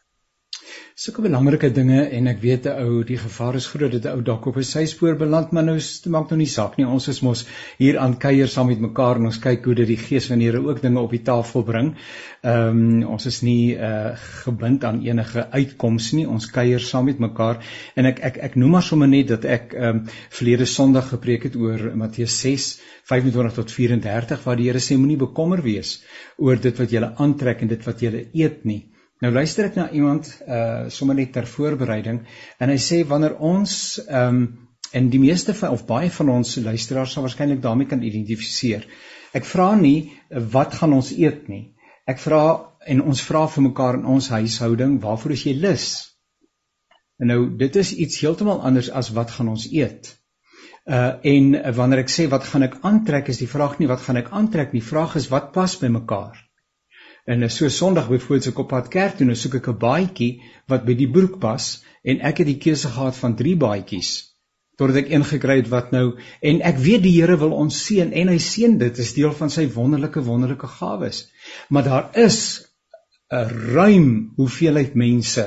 [1.03, 4.21] sulke belangrike dinge en ek weet 'n ou die gevaar is groot dat 'n ou
[4.27, 5.79] dalk op 'n syspoor beland maar nou
[6.17, 6.87] maak nou nie saak nie.
[6.87, 7.43] Ons is mos
[7.79, 10.47] hier aan kuier saam met mekaar en ons kyk hoe dit die gees van die
[10.47, 11.97] Here ook dinge op die tafel bring.
[12.45, 16.29] Ehm um, ons is nie uh gebind aan enige uitkoms nie.
[16.29, 17.59] Ons kuier saam met mekaar
[17.97, 21.43] en ek ek ek noem maar sommer net dat ek ehm um, verlede Sondag gepreek
[21.43, 26.05] het oor Matteus 6 25 tot 34 waar die Here sê moenie bekommer wees
[26.37, 28.85] oor dit wat jy aantrek en dit wat jy eet nie
[29.25, 32.19] Nou luister ek na iemand uh sommer net ter voorbereiding
[32.61, 34.45] en hy sê wanneer ons ehm um,
[34.95, 38.85] en die meeste van of baie van ons luisteraars sal waarskynlik daarmee kan identifiseer.
[39.35, 40.13] Ek vra nie
[40.57, 41.65] wat gaan ons eet nie.
[42.07, 42.43] Ek vra
[42.95, 45.89] en ons vra vir mekaar in ons huishouding, waarvoor is jy lus?
[47.19, 50.13] En nou dit is iets heeltemal anders as wat gaan ons eet.
[50.85, 54.21] Uh en wanneer ek sê wat gaan ek aantrek is die vraag nie wat gaan
[54.21, 56.37] ek aantrek nie, die vraag is wat pas by mekaar.
[57.25, 60.85] En so Sondag byvoorbeeld ek op pad kerk toe, nou soek ek 'n baadjie wat
[60.85, 64.35] by die broek pas en ek het die keuse gehad van 3 baadjies
[64.77, 66.05] totdat ek een gekry het wat nou
[66.43, 69.51] en ek weet die Here wil ons seën en hy seën dit is deel van
[69.51, 71.29] sy wonderlike wonderlike gawes.
[71.71, 72.67] Maar daar is
[73.33, 75.45] 'n ruim hoeveelheid mense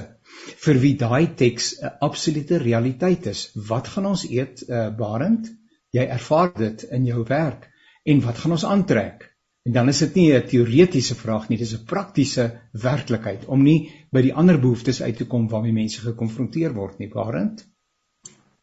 [0.66, 3.52] vir wie daai teks 'n absolute realiteit is.
[3.54, 5.52] Wat gaan ons eet, uh, Barend?
[5.92, 7.70] Jy ervaar dit in jou werk
[8.06, 9.27] en wat gaan ons aantrek?
[9.68, 13.92] En dan is dit nie 'n teoretiese vraag nie, dis 'n praktiese werklikheid om nie
[14.16, 17.66] by die ander behoeftes uit te kom waarmee mense gekonfronteer word nie, waarend?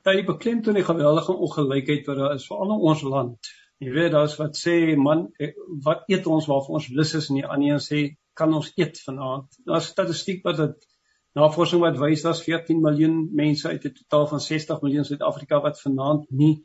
[0.04, 3.52] Ja, die beklemtoon die geweldige ongelykheid wat daar is veral in ons land.
[3.84, 5.52] Jy weet daar's wat sê man, eh,
[5.84, 9.00] wat eet ons waarvoor ons lus is en die ander een sê kan ons eet
[9.04, 9.60] vanaand.
[9.64, 10.88] Daar's statistiek wat dit
[11.34, 15.80] navorsing wat wys daar's 14 miljoen mense uit 'n totaal van 60 miljoen Suid-Afrika wat
[15.80, 16.64] vanaand nie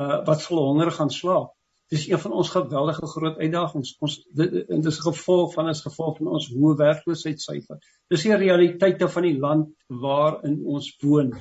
[0.00, 1.55] uh, wat vol honger gaan slaap
[1.92, 3.94] dis een van ons geweldige groot uitdagings.
[4.02, 7.78] Ons dit, is gevolg van as gevolg van ons hoë werkloosheidsyfer.
[8.10, 9.70] Dis die realiteite van die land
[10.02, 11.32] waarin ons woon.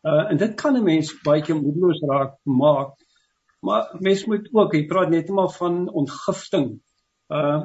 [0.00, 2.96] Uh en dit kan 'n mens baie keer moedeloos raak maak.
[3.60, 6.80] Maar mens moet ook, jy praat net maar van ontgifting.
[7.28, 7.64] Uh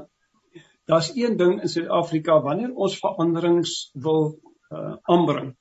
[0.86, 4.40] daar's een ding in Suid-Afrika wanneer ons veranderings wil
[4.72, 5.56] uh aanbring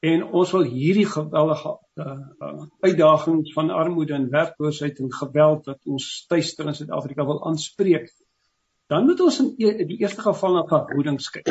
[0.00, 2.06] en ons wil hierdie geweldige uh,
[2.46, 8.12] uh, uitdagings van armoede en werkloosheid en geweld wat ons tuister in Suid-Afrika wil aanspreek
[8.88, 11.50] dan moet ons in e die eerste geval na verhoudings kyk.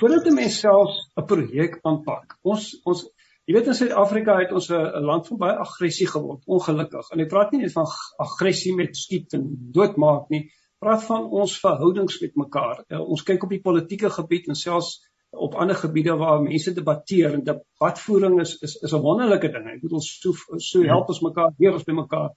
[0.00, 3.06] Voordat 'n mens selfs 'n projek aanpak ons ons
[3.46, 7.10] jy weet in Suid-Afrika het ons 'n land van baie aggressie geword ongelukkig.
[7.12, 7.86] En ek praat nie net van
[8.18, 12.84] aggressie met skiet en doodmaak nie praat van ons verhoudings met mekaar.
[12.88, 17.34] Uh, ons kyk op die politieke gebied en selfs op ander gebiede waar mense debatteer
[17.34, 19.66] en debatvoering is is is 'n wonderlike ding.
[19.66, 22.30] Ek bedoel so so help ons mekaar weer ons by mekaar.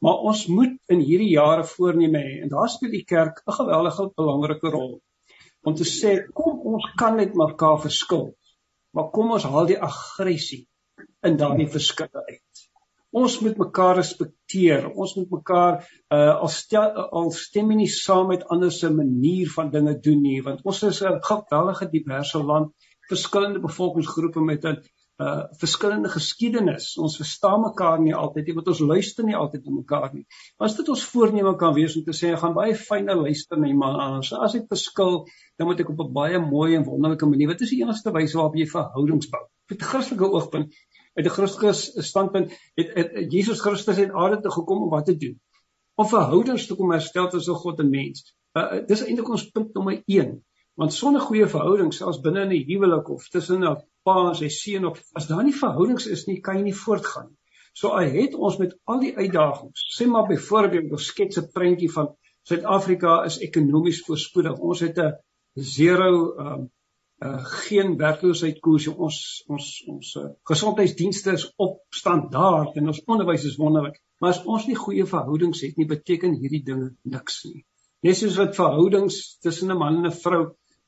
[0.00, 4.10] Maar ons moet in hierdie jare voorneme hê en daar speel die kerk 'n geweldige
[4.16, 5.00] belangrike rol
[5.62, 8.34] om te sê kom ons kan net mekaar verskil.
[8.94, 10.66] Maar kom ons haal die aggressie
[11.22, 12.47] in daardie verskille uit.
[13.10, 14.90] Ons moet mekaar respekteer.
[14.92, 15.80] Ons moet mekaar
[16.12, 20.42] uh al stel al stem nie saam met ander se manier van dinge doen nie,
[20.42, 22.74] want ons is 'n geweldige diverse land,
[23.08, 24.82] verskillende bevolkingsgroepe met 'n
[25.18, 26.96] uh verskillende geskiedenis.
[26.98, 30.26] Ons verstaan mekaar nie altyd nie, want ons luister nie altyd na mekaar nie.
[30.58, 33.66] As dit ons voorneme kan wees om te sê ek gaan baie fyne luister na
[33.66, 34.32] iemand anders.
[34.32, 35.24] As ek verskil,
[35.58, 37.48] dan moet ek op 'n baie mooi en wonderlike manier.
[37.48, 39.42] Wat is die enigste wyse waarop jy verhoudings bou?
[39.70, 40.74] Met Christelike oogpunt
[41.18, 45.06] uit 'n Christelike standpunt het, het, het Jesus Christus in aarde toe gekom om wat
[45.06, 45.40] te doen?
[45.94, 48.34] Om verhoudings te kom herstel tussen God en mens.
[48.52, 50.36] Uh, uh, dis eintlik ons punt nommer 1.
[50.78, 53.76] Want sonder goeie verhoudings selfs binne in 'n huwelik of tussen 'n
[54.06, 57.26] pa en sy seun of as daar nie verhoudings is nie, kan jy nie voortgaan
[57.28, 57.36] nie.
[57.74, 59.84] So hy het ons met al die uitdagings.
[59.98, 62.14] Sê maar byvoorbeeld ons skets 'n prentjie van
[62.48, 64.58] Suid-Afrika is ekonomies voorspoedig.
[64.58, 65.12] Ons het 'n
[65.54, 66.70] zero um,
[67.26, 69.16] uh geen werkloosheidkoers ons
[69.48, 74.66] ons ons uh, gesondheidsdienste is op standaard en ons onderwys is wonderlik maar as ons
[74.68, 77.64] nie goeie verhoudings het nie beteken hierdie dinge niks nie.
[78.06, 80.42] Net soos wat verhoudings tussen 'n man en 'n vrou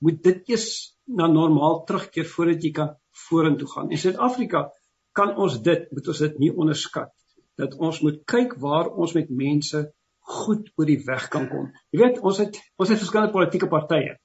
[0.06, 2.96] moet dit eers na normaal terugkeer voordat jy kan
[3.28, 3.90] vorentoe gaan.
[3.90, 4.70] In Suid-Afrika
[5.12, 7.10] kan ons dit moet ons dit nie onderskat
[7.56, 11.70] dat ons moet kyk waar ons met mense goed oor die weg kan kom.
[11.90, 14.16] Jy weet ons het ons het verskillende politieke partye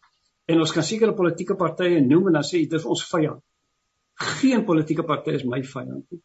[0.52, 3.42] En ons kan sekere politieke partye noem en dan sê dit is ons vyand.
[4.40, 6.22] Geen politieke party is my vyand nie.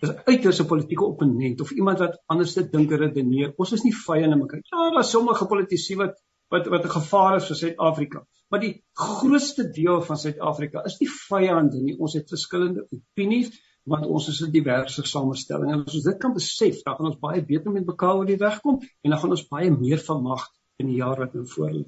[0.00, 3.52] Dis uiters 'n politieke opponent of iemand wat anders te dink en redeneer.
[3.56, 4.62] Ons is nie vyande mekaar.
[4.62, 6.16] Ja, daar is sommige politici wat
[6.54, 8.24] wat wat 'n gevaar is vir Suid-Afrika.
[8.48, 11.98] Maar die grootste deel van Suid-Afrika is nie vyande nie.
[11.98, 13.50] Ons het verskillende opinies
[13.84, 17.18] want ons is 'n diverse samestelling en as ons dit kan besef, dan gaan ons
[17.20, 20.48] baie beter met mekaar oor die weg kom en dan gaan ons baie meer vermag
[20.78, 21.84] in die jaar wat nou voorlê.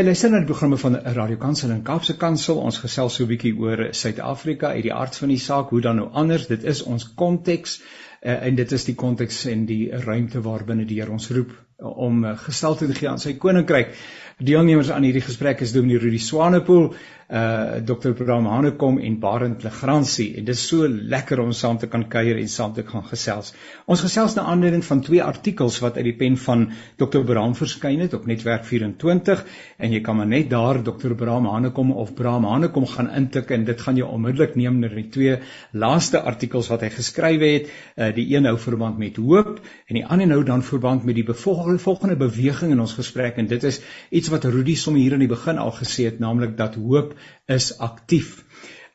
[0.00, 2.56] Ja, luister na die programme van Radio Kansel en Kaapse Kansel.
[2.56, 6.00] Ons gesels so 'n bietjie oor Suid-Afrika uit die aard van die saak, hoe dan
[6.00, 6.46] nou anders.
[6.46, 7.74] Dit is ons konteks
[8.22, 12.24] uh, en dit is die konteks en die ruimte waarbinne die Here ons roep om
[12.24, 13.94] uh, gestalte te gee aan sy koninkryk.
[14.40, 16.94] Deelnemers aan hierdie gesprek is Dominee Rudy Swanepoel,
[17.30, 18.10] uh Dr.
[18.18, 22.40] Bram Hanekom en Barend Legrandsie en dit is so lekker om saam te kan kuier
[22.40, 23.52] en saam te kan gesels.
[23.86, 26.64] Ons gesels na aanleiding van twee artikels wat uit die pen van
[26.98, 27.22] Dr.
[27.28, 29.44] Bram verskyn het op Netwerk 24
[29.78, 31.14] en jy kan maar net daar Dr.
[31.20, 35.06] Bram Hanekom of Bram Hanekom gaan intik en dit gaan jou onmiddellik neem na die
[35.14, 35.38] twee
[35.70, 37.70] laaste artikels wat hy geskryf het.
[37.94, 41.26] Uh die een hou verband met hoop en die ander nou dan verband met die
[41.26, 45.34] volgende beweging in ons gesprek en dit is iets wat Rudy sommer hier in die
[45.34, 47.14] begin al gesê het naamlik dat hoop
[47.46, 48.44] is aktief.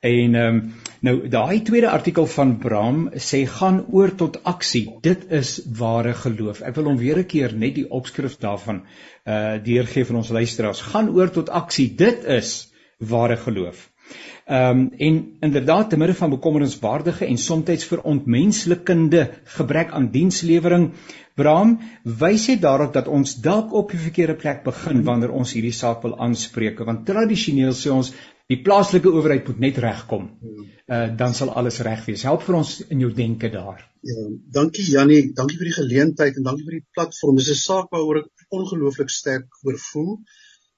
[0.05, 0.73] En ehm um,
[1.05, 4.85] nou daai tweede artikel van Bram sê gaan oor tot aksie.
[5.01, 6.61] Dit is ware geloof.
[6.61, 8.83] Ek wil hom weer 'n keer net die opskrif daarvan
[9.25, 10.81] uh deurgee vir ons luisteraars.
[10.81, 11.89] Gaan oor tot aksie.
[11.95, 13.89] Dit is ware geloof.
[14.45, 20.91] Ehm um, en inderdaad te midde van bekommerenswaardige en soms verontmenslikende gebrek aan dienslewering
[21.35, 25.73] Bram, wys jy daarop dat ons dalk op die verkeerde plek begin wanneer ons hierdie
[25.73, 28.13] saak wil aanspreek, want tradisioneel sê ons
[28.47, 30.29] die plaaslike owerheid moet net regkom.
[30.85, 32.23] Uh dan sal alles reg wees.
[32.29, 33.81] Help vir ons in jou denke daar.
[34.05, 34.29] Ja,
[34.61, 37.41] dankie Jannie, dankie vir die geleentheid en dankie vir die platform.
[37.41, 40.19] Dis 'n saak waaroor ek ongelooflik sterk oor voel.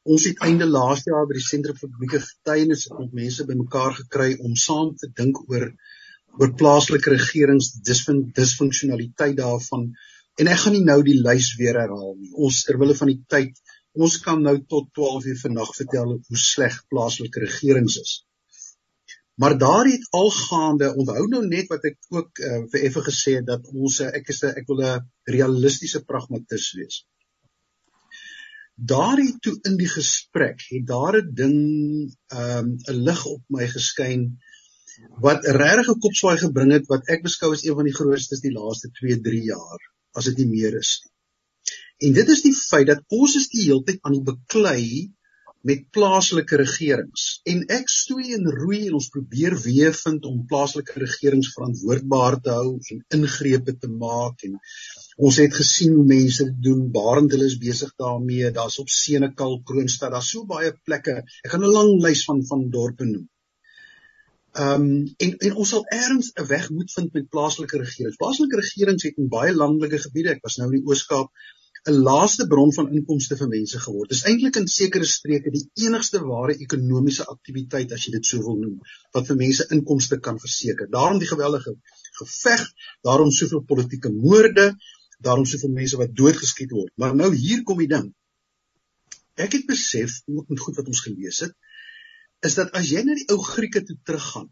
[0.07, 4.29] Ons het einde laaste jaar by die Sentrum vir Publieke Getuienis met mense bymekaar gekry
[4.39, 5.71] om saam te dink oor
[6.37, 9.89] oor plaaslike regerings disfunksionaliteit daarvan
[10.41, 12.29] En ek gaan nie nou die lys weer herhaal nie.
[12.45, 13.57] Ons terwille van die tyd,
[13.97, 18.11] ons kan nou tot 12 uur vannag vertel hoe sleg plaaslike regerings is.
[19.41, 23.49] Maar daar het algaande, onthou nou net wat ek ook uh, vir effe gesê het
[23.49, 27.01] dat ons uh, ek is 'n ek wil 'n realistiese pragmatis wees.
[28.77, 31.57] Daar het toe in die gesprek het daar 'n ding
[32.27, 34.37] ehm, 'n um, lig op my geskyn
[35.25, 38.53] wat regtig 'n kopswaai gebring het wat ek beskou as een van die grootstes die
[38.53, 39.81] laaste 2-3 jaar
[40.13, 41.13] as dit nie meer is nie.
[42.07, 44.83] En dit is die feit dat ons is die hele tyd aan die beklei
[45.61, 47.25] met plaaslike regerings.
[47.49, 52.55] En ek stoei en roei en ons probeer weer vind om plaaslike regerings verantwoordbaar te
[52.55, 54.59] hou en ingrepe te maak en
[55.17, 56.85] ons het gesien hoe mense dit doen.
[56.93, 58.51] Barend hulle is besig daarmee.
[58.53, 61.23] Daar's op Senekal, Kroonstad, daar's so baie plekke.
[61.43, 63.27] Ek gaan 'n lang lys van van dorpe noem.
[64.57, 68.17] Ehm um, en en ons sal ergens 'n weg moet vind met plaaslike regerings.
[68.21, 71.29] Plaaslike regerings het in baie landelike gebiede, ek was nou in die Oos-Kaap,
[71.87, 74.09] 'n laaste bron van inkomste vir mense geword.
[74.11, 78.57] Dis eintlik in sekere streke die enigste ware ekonomiese aktiwiteit as jy dit sou wil
[78.63, 78.75] noem,
[79.15, 80.89] wat vir mense inkomste kan verseker.
[80.91, 81.77] Daarom die geweldige
[82.19, 82.65] geveg,
[83.07, 84.67] daarom soveel politieke moorde,
[85.23, 86.91] daarom soveel mense wat doodgeskiet word.
[86.99, 88.11] Maar nou hier kom die ding.
[89.37, 91.55] Ek het besef, ook met goed wat ons gelees het,
[92.45, 94.49] is dat as jy na die ou Grieke toe teruggaan,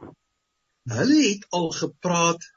[0.96, 2.48] hulle het al gepraat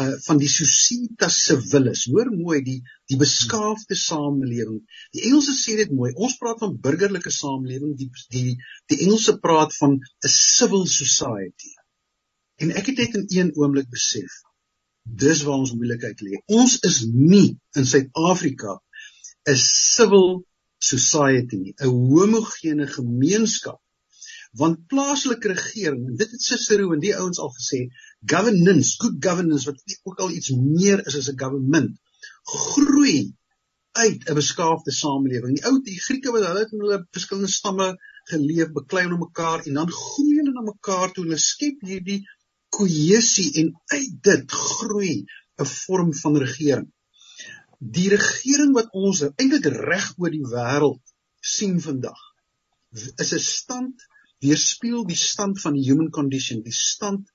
[0.00, 2.06] uh van die societas civilis.
[2.12, 2.78] Hoor mooi die
[3.10, 4.80] die beskaafde samelewing.
[5.12, 6.12] Die Engelse sê dit mooi.
[6.16, 8.56] Ons praat van burgerlike samelewing, die die
[8.88, 11.74] die Engelse praat van 'n civil society.
[12.62, 14.32] En ek het net in een oomblik besef,
[15.04, 16.40] dis waar ons moeilikheid lê.
[16.46, 18.80] Ons is nie in Suid-Afrika
[19.50, 20.44] 'n civil
[20.78, 23.80] society nie, 'n homogene gemeenskap
[24.60, 27.84] want plaaslike regering en dit het Cicero en die ouens al gesê
[28.32, 31.94] governance good governance wat ook al iets meer is as 'n government
[32.54, 33.32] groei
[34.04, 37.88] uit 'n beskaafde samelewing die ou die Grieke wat hulle het in hulle verskillende stamme
[38.32, 42.20] geleef beklei onder mekaar en dan groei hulle na mekaar toe hulle skep hierdie
[42.76, 45.14] kohesie en uit dit groei
[45.60, 46.88] 'n vorm van regering.
[47.96, 51.02] Die regering wat ons eintlik reg oor die wêreld
[51.54, 52.22] sien vandag
[53.24, 54.06] is 'n stand
[54.42, 57.30] weerspieël die stand van die human condition, die stand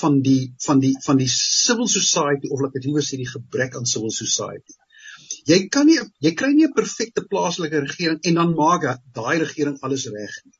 [0.00, 3.76] van die van die van die civil society of laat ek liewer sê die gebrek
[3.78, 4.76] aan civil society.
[5.50, 8.86] Jy kan nie jy kry nie 'n perfekte plaaslike regering en dan maak
[9.18, 10.58] daai regering alles reg nie.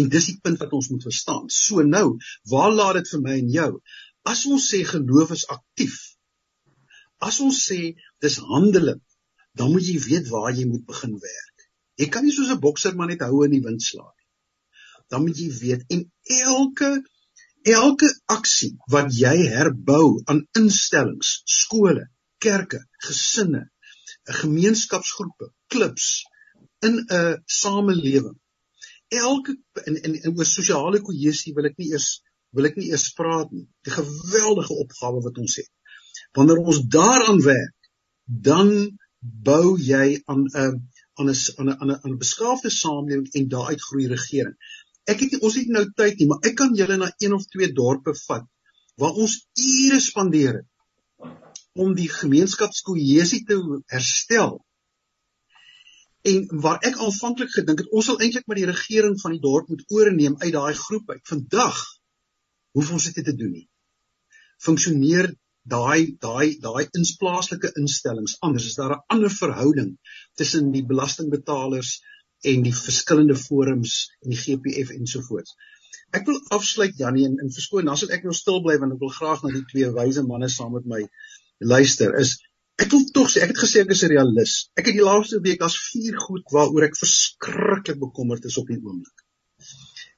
[0.00, 1.48] En dis die punt wat ons moet verstaan.
[1.50, 2.18] So nou,
[2.50, 3.70] waar laat dit vir my en jou?
[4.24, 5.98] As ons sê geloof is aktief.
[7.20, 9.02] As ons sê dis handeling,
[9.58, 11.68] dan moet jy weet waar jy moet begin werk.
[12.00, 14.21] Jy kan nie soos 'n bokser maar net hou in die wind slaan nie.
[15.12, 16.06] Dan moet jy weet en
[16.48, 16.90] elke
[17.68, 22.08] elke aksie wat jy herbou aan instellings, skole,
[22.42, 23.68] kerke, gesinne,
[24.42, 26.24] gemeenskapsgroepe, klubs
[26.82, 28.38] in 'n samelewing.
[29.08, 33.12] Elke in in, in oor sosiale kohesie wil ek nie eers wil ek nie eers
[33.12, 33.68] praat nie.
[33.84, 35.70] Die geweldige opgawe wat ons het.
[36.36, 37.90] Wanneer ons daaraan werk,
[38.26, 40.82] dan bou jy aan 'n
[41.20, 44.56] aan 'n aan 'n aan 'n beskaafde samelewing en daaruit groei regering
[45.10, 47.72] ek het ons het nou tyd nie, maar ek kan julle na een of twee
[47.74, 48.46] dorpe vat
[49.00, 50.68] waar ons ure spandeer het
[51.72, 53.56] om die gemeenskapskohesie te
[53.88, 54.58] herstel.
[56.28, 59.70] En waar ek aanvanklik gedink het ons sal eintlik maar die regering van die dorp
[59.72, 61.22] moet oorneem uit daai groep uit.
[61.26, 61.80] Vandag
[62.76, 63.66] hoef ons dit te doen nie.
[64.62, 65.32] Funksioneer
[65.72, 68.68] daai daai daai insplaaslike instellings anders.
[68.70, 69.96] Is daar 'n ander verhouding
[70.34, 72.00] tussen die belastingbetalers
[72.50, 75.54] en die verskillende forums en die GPF ensovoorts.
[76.12, 79.04] Ek wil afsluit Jannie en, en verskoon, dan sal ek nou stil bly want ek
[79.04, 81.00] wil graag na die twee wyse manne saam met my
[81.72, 82.12] luister.
[82.20, 82.36] Is
[82.82, 84.54] ek wil tog sê ek het gesê ek is 'n realis.
[84.76, 88.80] Ek het die laaste week as vier goed waaroor ek verskriklik bekommerd is op die
[88.80, 89.26] oomblik.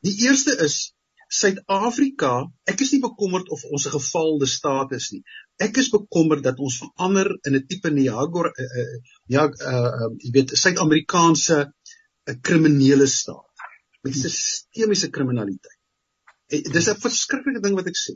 [0.04, 0.94] Die eerste is
[1.34, 5.22] Suid-Afrika, ek is nie bekommerd of ons 'n gefaalde staat is nie.
[5.66, 8.98] Ek is bekommerd dat ons verander in 'n tipe Niagara uh, uh,
[9.36, 11.58] ja, uh, uh, jy weet, Suid-Amerikaanse
[12.30, 13.66] 'n kriminele staat
[14.02, 15.80] met sistemiese kriminaliteit.
[16.48, 18.14] Dis 'n verskriklike ding wat ek sê.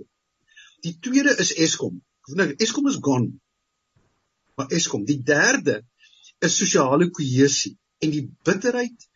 [0.86, 2.00] Die tweede is Eskom.
[2.38, 3.30] Nou Eskom is gone.
[4.56, 5.82] Maar Eskom, die derde
[6.38, 9.08] is sosiale kohesie en die bitterheid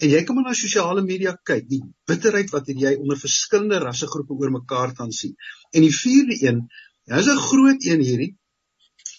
[0.00, 4.32] en jy kan maar na sosiale media kyk, die bitterheid wat jy onder verskillende rassegroepe
[4.32, 5.34] oor mekaar kan sien.
[5.76, 6.62] En die vierde een,
[7.04, 8.32] dis 'n groot een hierdie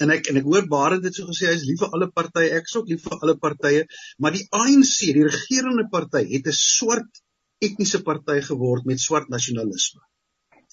[0.03, 2.51] en ek en ek hoor Barend dit so gesê hy is lief vir alle partye.
[2.57, 3.85] Ek is ook lief vir alle partye.
[4.19, 7.21] Maar die ANC die regerende party het 'n swart
[7.61, 10.01] etniese party geword met swart nasionalisme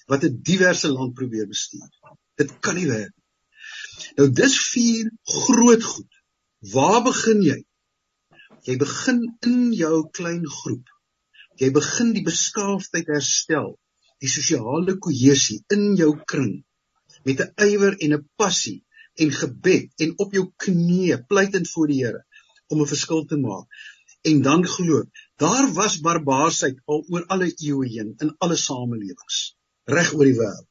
[0.08, 1.88] wat 'n diverse land probeer bestuur.
[2.36, 3.14] Dit kan nie werk
[4.18, 5.10] nou dis vier
[5.46, 6.10] groot goed.
[6.72, 7.58] Waar begin jy?
[8.66, 10.86] Jy begin in jou klein groep.
[11.58, 13.76] Jy begin die beskaafdheid herstel
[14.22, 16.64] die sosiale kohesie in jou kring
[17.26, 18.82] met 'n ywer en 'n passie
[19.24, 22.24] en gebed en op jou knieë pleitend voor die Here
[22.68, 23.66] om 'n verskil te maak.
[24.30, 25.04] En dan glo,
[25.36, 29.38] daar was barbaarsheid al oor alle eeue heen in alle samelewings
[29.84, 30.68] reg oor die wêreld.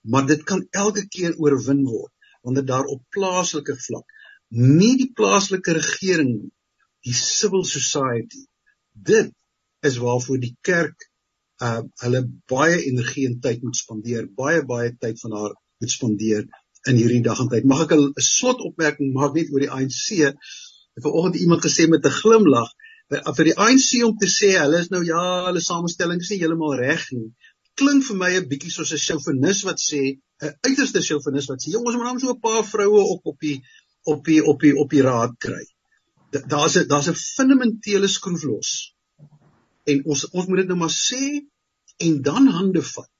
[0.00, 4.08] Maar dit kan elke keer oorwin word wanneer daar op plaaslike vlak
[4.52, 6.34] nie die plaaslike regering
[7.06, 8.42] die civil society
[8.92, 9.30] dit
[9.88, 11.08] is waarvoor die kerk
[11.62, 16.44] uh hulle baie energie en tyd moet spandeer baie baie tyd van haar moet spandeer
[16.90, 17.64] in hierdie dag en tyd.
[17.64, 20.34] Mag ek 'n slot opmerking maak net oor die ANC?
[21.02, 22.70] Vanoggend iemand gesê met 'n glimlag
[23.12, 26.76] vir die ANC om te sê hulle is nou ja, hulle samestelling is nie heeltemal
[26.78, 27.28] reg nie.
[27.76, 31.72] Klink vir my 'n bietjie soos 'n chauvinis wat sê, 'n uiterste chauvinis wat sê,
[31.72, 33.62] "Jongens, ons moet nou so 'n paar vroue op op die
[34.04, 35.64] op die op die op die raad kry."
[36.30, 38.94] Daar's 'n daar's 'n fundamentele skroef los.
[39.84, 41.44] En ons ons moet dit nou maar sê
[41.98, 43.10] en dan hande vat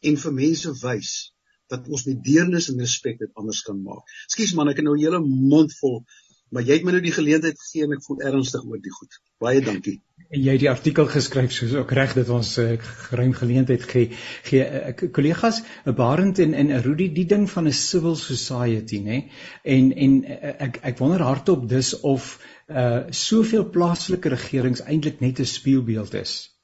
[0.00, 1.32] en vir mense wys
[1.72, 4.16] dat ons met deernis en respek dit anders kan maak.
[4.28, 6.04] Ekskuus man, ek het nou 'n hele mond vol,
[6.50, 9.20] maar jy het my nou die geleentheid gegee en ek voel ernstig oor die goed.
[9.38, 10.00] Baie dankie.
[10.28, 13.32] En jy het die artikel geskryf soos ook reg dat ons 'n uh, eh, geruim
[13.32, 14.10] geleentheid gee
[14.48, 19.00] gee uh, kollegas 'n Barend en en 'n Rudy die ding van 'n civil society
[19.00, 19.30] nê
[19.62, 25.40] en en uh, ek ek wonder hardop dus of uh soveel plaaslike regerings eintlik net
[25.40, 26.57] 'n spieelbeeld is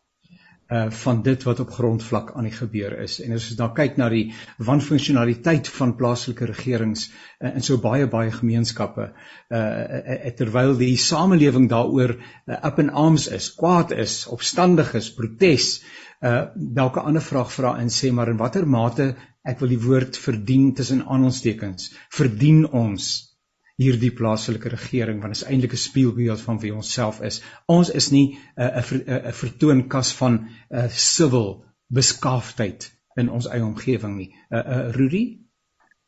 [0.72, 3.18] uh van dit wat op grondvlak aan die gebeur is.
[3.20, 8.06] En as ons dan kyk na die wanfunksionaliteit van plaaslike regerings uh, in so baie
[8.06, 14.24] baie gemeenskappe uh, uh terwyl die samelewing daaroor uh, up in arms is, kwaad is,
[14.26, 15.82] opstandig is, protes,
[16.22, 19.14] uh dalk 'n ander vraag vra en sê maar in watter mate
[19.44, 23.33] ek wil die woord verdien tussen aanhalingstekens, verdien ons
[23.80, 27.42] hierdie plaaslike regering want dit is eintlik 'n spieelbeeld van wie ons self is.
[27.66, 33.46] Ons is nie 'n uh, 'n uh, uh, vertoonkas van uh, civil beskaafdheid in ons
[33.46, 34.30] eie omgewing nie.
[34.50, 35.44] 'n uh, uh, Rudy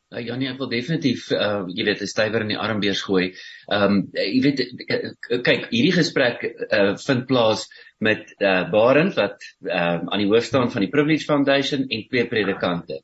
[0.07, 3.25] Uh, ja nee, ek wil definitief uh jy weet 'n stywer in die armbeers gooi.
[3.67, 4.61] Ehm um, jy weet
[5.43, 7.65] kyk, hierdie gesprek uh vind plaas
[7.99, 12.05] met uh Barend wat ehm uh, aan die hoof staan van die Privilege Foundation en
[12.07, 13.01] twee predikante.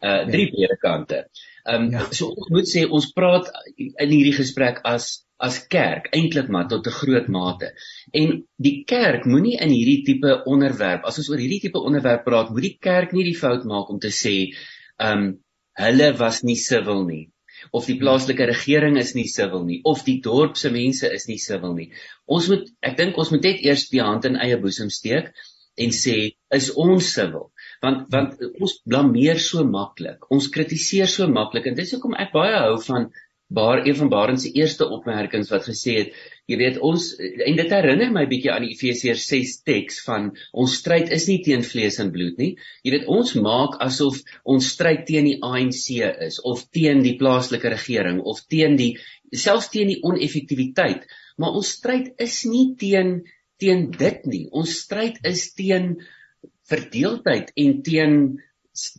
[0.00, 0.54] Uh drie ja.
[0.54, 1.20] predikante.
[1.66, 2.02] Ehm um, ja.
[2.14, 6.86] so ons moet sê ons praat in hierdie gesprek as as kerk eintlik maar tot
[6.86, 7.72] 'n groot mate.
[8.14, 12.50] En die kerk moenie in hierdie tipe onderwerp, as ons oor hierdie tipe onderwerp praat,
[12.50, 14.36] moet die kerk nie die fout maak om te sê
[15.00, 15.26] ehm um,
[15.76, 17.24] hulle was nie siwil nie
[17.72, 21.38] of die plaaslike regering is nie siwil nie of die dorp se mense is nie
[21.42, 21.90] siwil nie.
[22.26, 25.32] Ons moet ek dink ons moet net eers die hand in eie boesem steek
[25.76, 26.16] en sê
[26.58, 27.50] is ons siwil?
[27.84, 30.30] Want want ons blameer so maklik.
[30.32, 33.10] Ons kritiseer so maklik en dis hoekom ek baie hou van
[33.48, 36.14] Baar een van Barend se eerste opmerkings wat gesê het,
[36.50, 41.12] jy weet ons en dit herinner my bietjie aan Efesiërs 6 teks van ons stryd
[41.14, 42.48] is nie teen vlees en bloed nie.
[42.82, 45.84] Jy weet ons maak asof ons stryd teen die ANC
[46.26, 48.96] is of teen die plaaslike regering of teen die
[49.30, 51.06] selfs teen die oneffektiwiteit,
[51.38, 53.20] maar ons stryd is nie teen
[53.62, 54.44] teen dit nie.
[54.50, 55.94] Ons stryd is teen
[56.70, 58.16] verdeeldheid en teen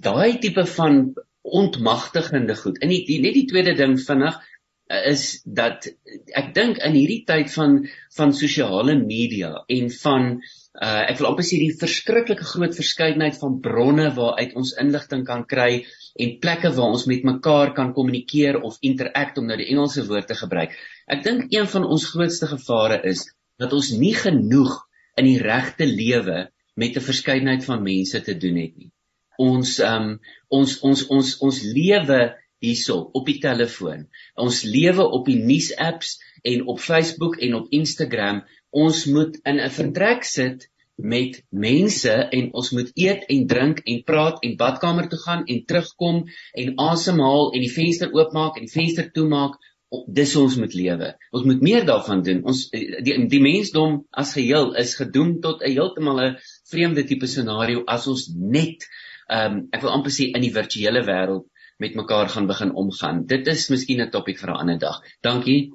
[0.04, 1.02] daai tipe van
[1.48, 2.80] ontmagtigende goed.
[2.84, 5.88] En die, die net die tweede ding vinnig uh, is dat
[6.36, 7.80] ek dink in hierdie tyd van
[8.18, 13.60] van sosiale media en van uh, ek wil amper sê die verskriklike groot verskeidenheid van
[13.64, 15.86] bronne waaruit ons inligting kan kry
[16.20, 20.28] en plekke waar ons met mekaar kan kommunikeer of interact om nou die Engelse woord
[20.32, 20.76] te gebruik.
[21.08, 23.24] Ek dink een van ons grootste gevare is
[23.62, 24.82] dat ons nie genoeg
[25.18, 26.48] in die regte lewe
[26.78, 28.92] met 'n verskeidenheid van mense te doen het nie
[29.38, 30.18] ons um
[30.50, 32.22] ons ons ons ons lewe
[32.64, 34.08] hierso op die telefoon.
[34.42, 38.42] Ons lewe op die nuus-apps en op Facebook en op Instagram.
[38.74, 40.68] Ons moet in 'n vertrek sit
[40.98, 45.66] met mense en ons moet eet en drink en praat en badkamer toe gaan en
[45.66, 49.60] terugkom en asemhaal en die venster oopmaak en die venster toemaak.
[50.08, 51.14] Dis ons moet lewe.
[51.32, 52.42] Ons moet meer daarvan doen.
[52.44, 56.36] Ons die die mensdom as geheel is gedoem tot 'n heeltemal 'n
[56.72, 58.88] vreemde tipe scenario as ons net
[59.28, 61.48] ehm um, ek wil amper sê in die virtuele wêreld
[61.84, 63.26] met mekaar gaan begin omgaan.
[63.26, 65.02] Dit is miskien 'n topik vir 'n ander dag.
[65.22, 65.74] Dankie.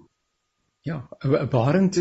[0.85, 1.09] Ja,
[1.51, 1.95] Barend,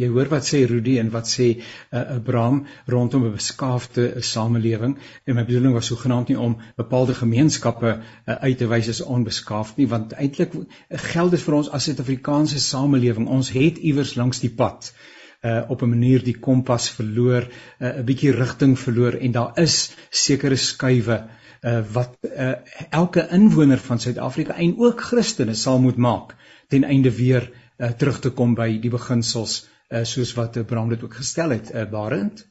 [0.00, 5.34] jy hoor wat sê Rudy en wat sê uh, Abraham rondom 'n beskaafde samelewing en
[5.34, 9.88] my bedoeling was sogenaamd nie om bepaalde gemeenskappe uh, uit te wys as onbeskaafd nie
[9.88, 10.52] want eintlik
[10.88, 13.28] geld dit vir ons as Suid-Afrikaanse samelewing.
[13.28, 17.46] Ons het iewers langs die pad uh op 'n manier die kompas verloor,
[17.80, 21.28] uh, 'n bietjie rigting verloor en daar is sekere skuwe
[21.60, 22.52] uh wat uh
[22.90, 26.36] elke inwoner van Suid-Afrika en ook Christene sal moet maak
[26.68, 31.02] ten einde weer uh terug te kom by die beginsels uh soos wat Abraham dit
[31.02, 32.46] ook gestel het, uh Barend.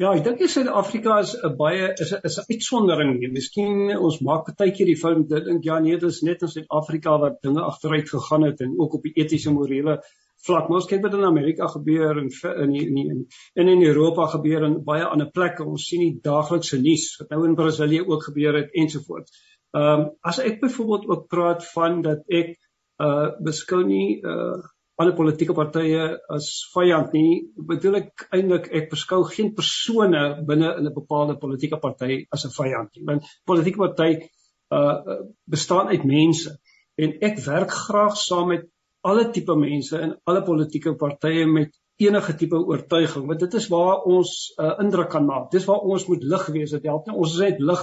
[0.00, 3.32] Ja, ek dink Suid-Afrika is 'n baie is 'n is 'n uitsondering.
[3.32, 6.48] Miskien ons maak baie keer die fout te dink ja nee, dit is net in
[6.48, 10.02] Suid-Afrika wat dinge agteruit gegaan het en ook op die etiese morele
[10.46, 10.68] vlak.
[10.68, 12.28] Maar ons kyk wat in Amerika gebeur en
[12.64, 13.22] in in in
[13.54, 15.64] in in Europa gebeur en baie ander plekke.
[15.64, 19.32] Ons sien die daaglikse nuus wat nou in Brasilië ook gebeur het ensovoorts.
[19.72, 22.56] Ehm um, as ek byvoorbeeld ook praat van dat ek
[23.02, 24.60] uh beskou nie uh
[25.00, 30.86] alle politieke partye as vyand nie, bedoel ek eintlik ek beskou geen persone binne in
[30.86, 33.04] 'n bepaalde politieke party as 'n vyand nie.
[33.06, 34.28] Want politieke party
[34.76, 36.58] uh bestaan uit mense
[36.96, 38.68] en ek werk graag saam met
[39.02, 44.02] alle tipe mense in alle politieke partye met enige tipe oortuiging want dit is waar
[44.16, 45.50] ons 'n uh, indruk kan maak.
[45.50, 46.70] Dis waar ons moet lig wees.
[46.70, 47.82] Dit help nie ons is net lig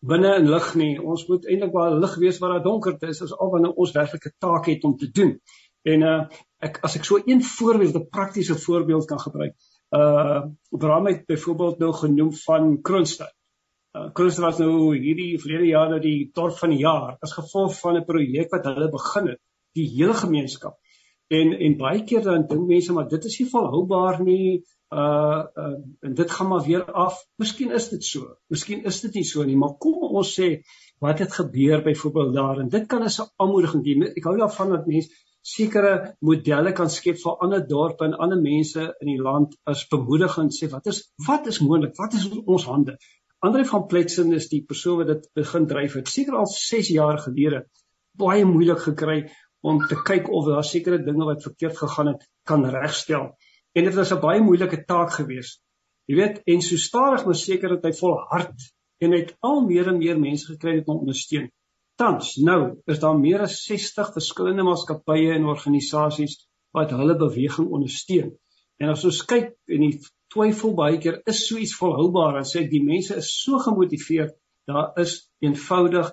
[0.00, 0.94] binne in lig nie.
[1.00, 3.18] Ons moet eintlik waar lig wees waar daar donkerte is.
[3.18, 5.36] Dis al wanneer ons werklike taak het om te doen.
[5.84, 6.22] En uh
[6.60, 9.54] ek as ek so een voorbeeld, 'n praktiese voorbeeld kan gebruik.
[9.90, 13.32] Uh Bram het byvoorbeeld nou genoem van Kroonstad.
[13.96, 17.78] Uh Kroonstad was nou hierdie verlede jaar nou die dorp van die jaar as gevolg
[17.80, 19.40] van 'n projek wat hulle begin het
[19.78, 20.78] die hele gemeenskap.
[21.30, 24.60] En en baie keer dan dink mense maar dit is nie volhoubaar nie.
[24.90, 27.20] Uh, uh en dit gaan maar weer af.
[27.38, 28.34] Miskien is dit so.
[28.50, 30.48] Miskien is dit nie so nie, maar kom ons sê
[30.98, 34.02] wat het gebeur byvoorbeeld daar en dit kan as 'n aanmoediging dien.
[34.02, 35.10] Ek hou daarvan dat mense
[35.42, 40.50] sekere modelle kan skep vir ander dorpe en ander mense in die land as bemoediging
[40.52, 41.96] sê wat is wat is moontlik?
[41.96, 42.98] Wat is ons hande?
[43.38, 46.08] Andre van Pletsen is die persoon wat dit begin dryf het.
[46.08, 47.64] Seker al 6 jaar gelede
[48.20, 49.20] baie moeilik gekry
[49.60, 53.30] om te kyk of daar sekere dinge wat verkeerd gegaan het kan regstel.
[53.76, 55.62] En dit was 'n baie moeilike taak geweest.
[56.06, 59.98] Jy weet, en so stadig maar seker het hy volhard en het al meer en
[59.98, 61.50] meer mense gekry om ondersteun.
[61.96, 68.32] Tans, nou is daar meer as 60 verskillende maatskappye en organisasies wat hulle beweging ondersteun.
[68.80, 69.98] En as ons kyk en die
[70.32, 74.32] twyfel baie keer is so iets volhoubaar en sê die mense is so gemotiveerd,
[74.70, 76.12] daar is eenvoudig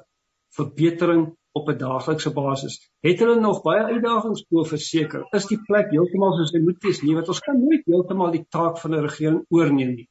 [0.58, 2.78] verbetering op 'n daaglikse basis.
[3.08, 5.28] Het hulle nog baie uitdagings bo verseker?
[5.40, 7.02] Is die plek heeltemal soos dit moet wees?
[7.02, 10.10] Nee, want ons kan nooit heeltemal die taak van 'n regering oorneem nie.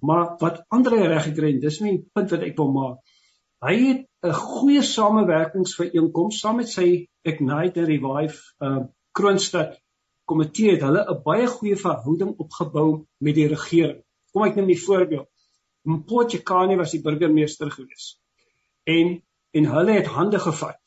[0.00, 2.98] Maar wat Andre reg gekry het, dis my punt wat ek wil maak.
[3.64, 8.84] Hy het 'n goeie samewerkingsverenkoms saam met sy Ignite and Revive uh
[9.16, 9.78] Kroonstad
[10.28, 14.02] komitee het hulle 'n baie goeie verhouding opgebou met die regering.
[14.32, 15.28] Kom ek neem 'n voorbeeld.
[15.84, 18.20] Mpotjekani was die burgemeester gewees.
[18.84, 19.22] En
[19.56, 20.80] en hulle het hande gevat.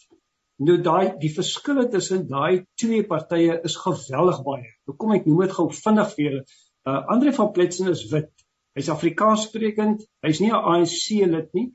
[0.59, 4.67] Nou daai die verskille tussen daai twee partye is geweldig baie.
[4.89, 6.41] Hoekom ek noem dit gou vinnig vir julle.
[6.89, 8.33] Uh Andre van Pletsen is wit.
[8.75, 10.03] Hy's Afrikaans sprekend.
[10.25, 11.69] Hy's nie 'n ANC lid nie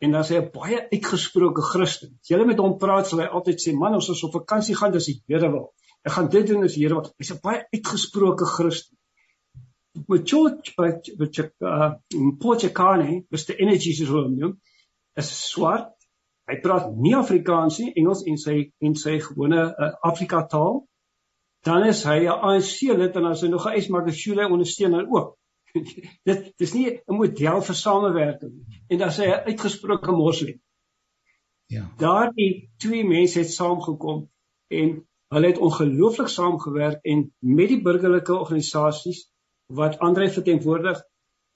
[0.00, 2.16] en dan sê hy 'n baie uitgesproke Christen.
[2.22, 4.92] As jy met hom praat, sal hy altyd sê, "Man, ons is op vakansie gaan,
[4.92, 5.74] dis die Here wil."
[6.04, 7.12] Ek gaan dit doen as die Here wil.
[7.18, 8.96] Hy's 'n baie uitgesproke Christen.
[10.08, 11.92] Met George wat wat uh
[12.38, 14.60] Potchefstroom, was die energy hulle noem,
[15.16, 15.99] is swart.
[16.48, 20.80] Hy praat nie Afrikaans nie, Engels en sy en sy gewone uh, Afrika taal.
[21.66, 25.36] Dan is hy 'n ANC lid en as hy nog 'n Ismakashule ondersteun dan ook.
[26.28, 28.54] dit dis nie 'n model vir samewerking
[28.88, 30.58] en dan sê hy uitgesproke moslim.
[31.70, 31.84] Ja.
[31.98, 34.24] Daardie twee mense het saamgekom
[34.68, 39.28] en hulle het ongelooflik saamgewerk en met die burgerlike organisasies
[39.70, 41.02] wat Andre verteenwoordig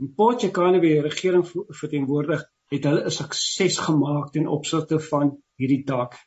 [0.02, 1.42] en Potchefstroom die regering
[1.80, 6.18] verteenwoordig het hulle 'n sukses gemaak ten opsigte van hierdie taak.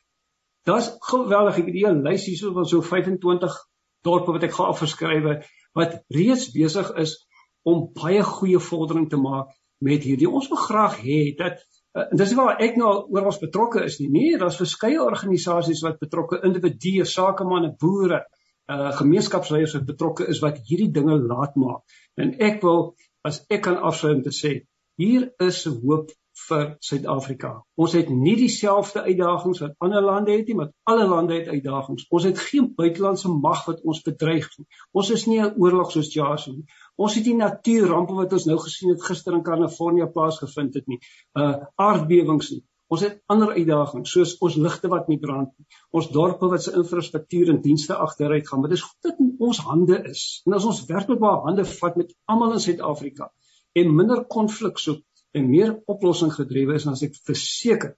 [0.68, 1.58] Dit's geweldig.
[1.58, 3.54] Ek het hier 'n lys hierso van so 25
[4.02, 5.46] dorpe wat ek gaan afskryf
[5.78, 7.16] wat reeds besig is
[7.62, 9.52] om baie goeie vordering te maak
[9.84, 10.30] met hierdie.
[10.30, 11.60] Ons wil graag hê dat
[11.94, 12.92] uh, dis nie waar ek nou
[13.24, 14.08] ons betrokke is nie.
[14.08, 18.24] Nee, daar's verskeie organisasies wat betrokke, individue, sakemanne, boere,
[18.68, 21.84] uh gemeenskapsleiers wat betrokke is wat hierdie dinge laat maak.
[22.20, 22.94] En ek wil
[23.24, 24.50] as ek kan afsluit om te sê,
[25.00, 26.12] hier is hoop
[26.46, 27.50] vir Suid-Afrika.
[27.80, 32.06] Ons het nie dieselfde uitdagings wat ander lande het nie, maar alle lande het uitdagings.
[32.14, 34.66] Ons het geen buitelandse mag wat ons bedreig nie.
[34.92, 36.64] Ons is nie 'n oorlog soos Jars nie.
[36.96, 41.00] Ons het nie natuurrampe wat ons nou gesien het gister in Kalifornië plaasgevind het nie.
[41.34, 42.64] Uh aardbewings nie.
[42.88, 45.66] Ons het ander uitdagings soos ons ligte wat nie brand nie.
[45.90, 49.98] Ons dorpe wat se infrastruktuur en dienste agteruit gaan, maar dis goed dat ons hande
[50.08, 50.42] is.
[50.46, 53.28] En as ons werklik waar hande vat met almal in Suid-Afrika
[53.76, 55.02] en minder konflik soek
[55.36, 57.94] en meer oplossing gedrewe is en as ek verseker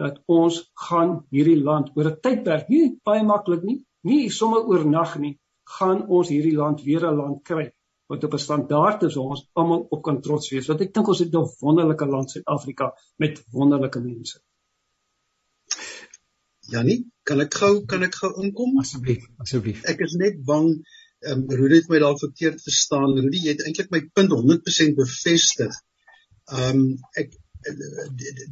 [0.00, 0.58] dat ons
[0.88, 5.38] gaan hierdie land oor 'n tydperk nie baie maklik nie, nie sommer oornag nie,
[5.78, 7.72] gaan ons hierdie land weer 'n land kry
[8.12, 10.66] wat op 'n standaard is waar ons almal op kan trots wees.
[10.66, 14.40] Want ek dink ons het 'n wonderlike land Suid-Afrika met wonderlike mense.
[16.72, 19.24] Janie, kan ek gou kan ek gou inkom asseblief?
[19.38, 19.84] Asseblief.
[19.84, 20.68] Ek is net bang
[21.22, 23.18] ehm um, Rudy het my dalk verkeerd verstaan.
[23.18, 25.74] Rudy, jy het eintlik my punt 100% bevestig.
[26.50, 27.38] Ehm um, ek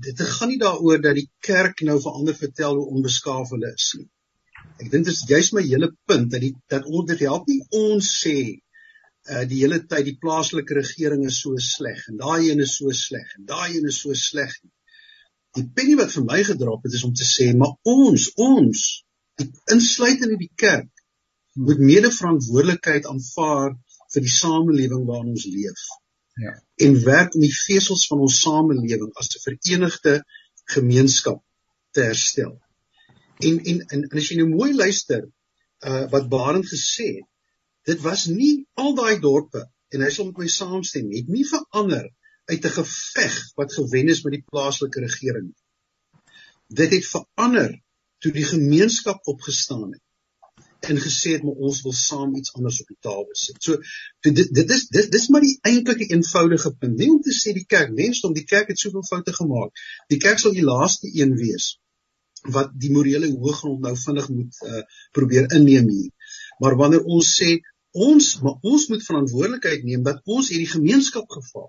[0.07, 3.87] dit gaan nie daaroor dat die kerk nou vir ander vertel hoe onbeskaaf hulle is
[3.99, 4.07] nie.
[4.79, 7.61] Ek dink dit is juist my hele punt dat die dat ons dit help nie
[7.79, 8.37] ons sê
[9.31, 12.95] uh die hele tyd die plaaslike regering is so sleg en daai een is so
[13.01, 14.73] sleg en daai een is so sleg nie.
[15.59, 18.87] Die penny wat vir my gedrop het is om te sê maar ons ons
[19.75, 20.91] insluitend in die kerk
[21.69, 23.75] moet mede verantwoordelikheid aanvaar
[24.15, 25.83] vir die samelewing waarin ons leef.
[26.41, 26.55] Ja.
[26.87, 30.15] En werk in die vesels van ons samelewing as 'n verenigde
[30.75, 31.43] gemeenskap
[31.97, 32.55] te herstel.
[33.49, 35.27] En en en, en as jy nou mooi luister
[35.91, 37.29] uh wat Barend gesê het,
[37.91, 42.09] dit was nie al daai dorpe en hy sal met my saamstem, het nie verander
[42.53, 45.55] uit 'n geveg wat gewen is met die plaaslike regering.
[46.69, 47.83] Dit het verander
[48.19, 50.05] toe die gemeenskap opgestaan het
[50.89, 53.59] en gesê het maar ons wil saam iets anders op die tafel sit.
[53.63, 53.77] So
[54.27, 56.97] dit dit is dit dis maar die eintlike eenvoudige punt.
[56.99, 59.83] Nie om te sê die kerk mens om die kerk het soveel foute gemaak.
[60.13, 61.75] Die kerk sal die laaste een wees
[62.57, 64.81] wat die morele hoëgrond nou vinnig moet uh,
[65.13, 66.39] probeer inneem hier.
[66.65, 67.59] Maar wanneer ons sê
[67.93, 71.69] ons maar ons moet verantwoordelikheid neem dat ons hierdie gemeenskap geval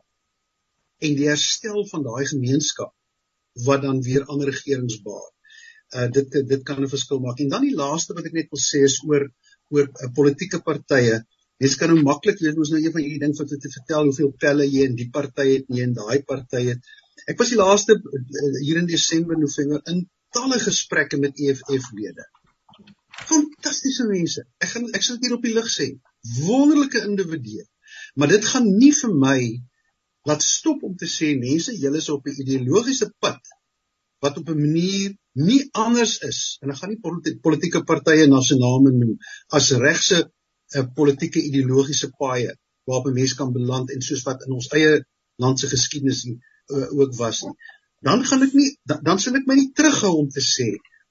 [1.02, 2.94] en die herstel van daai gemeenskap
[3.66, 5.32] wat dan weer ander regerings baat
[5.96, 7.40] uh, dit dit kan 'n verskil maak.
[7.40, 9.28] En dan die laaste wat ek net wil sê is oor
[9.76, 11.22] oor uh, politieke partye.
[11.62, 14.32] Mens kan nou maklik weet ons nou een van hierdie ding wat te vertel hoeveel
[14.44, 16.92] pelle jy in die party het nie en daai party het.
[17.30, 22.26] Ek was die laaste uh, hier in Desember November in talle gesprekke met EFF-lede.
[23.30, 24.46] Fantastiese mense.
[24.64, 25.92] Ek gaan ek sal dit hier op die lig sê.
[26.40, 27.68] Wonderlike individue.
[28.16, 29.40] Maar dit gaan nie vir my
[30.30, 33.42] laat stop om te sê mense, julle is op 'n ideologiese pad
[34.22, 38.58] wat op 'n manier nie anders is en ek gaan nie politieke partye na se
[38.60, 39.18] name noem
[39.58, 42.52] as regse uh, politieke ideologiese paaie
[42.88, 45.04] waarop 'n mens kan beland en soos wat in ons eie
[45.38, 47.56] land se geskiedenis uh, ook was nie.
[48.02, 50.70] dan gaan ek nie dan, dan sal ek my nie terughou om te sê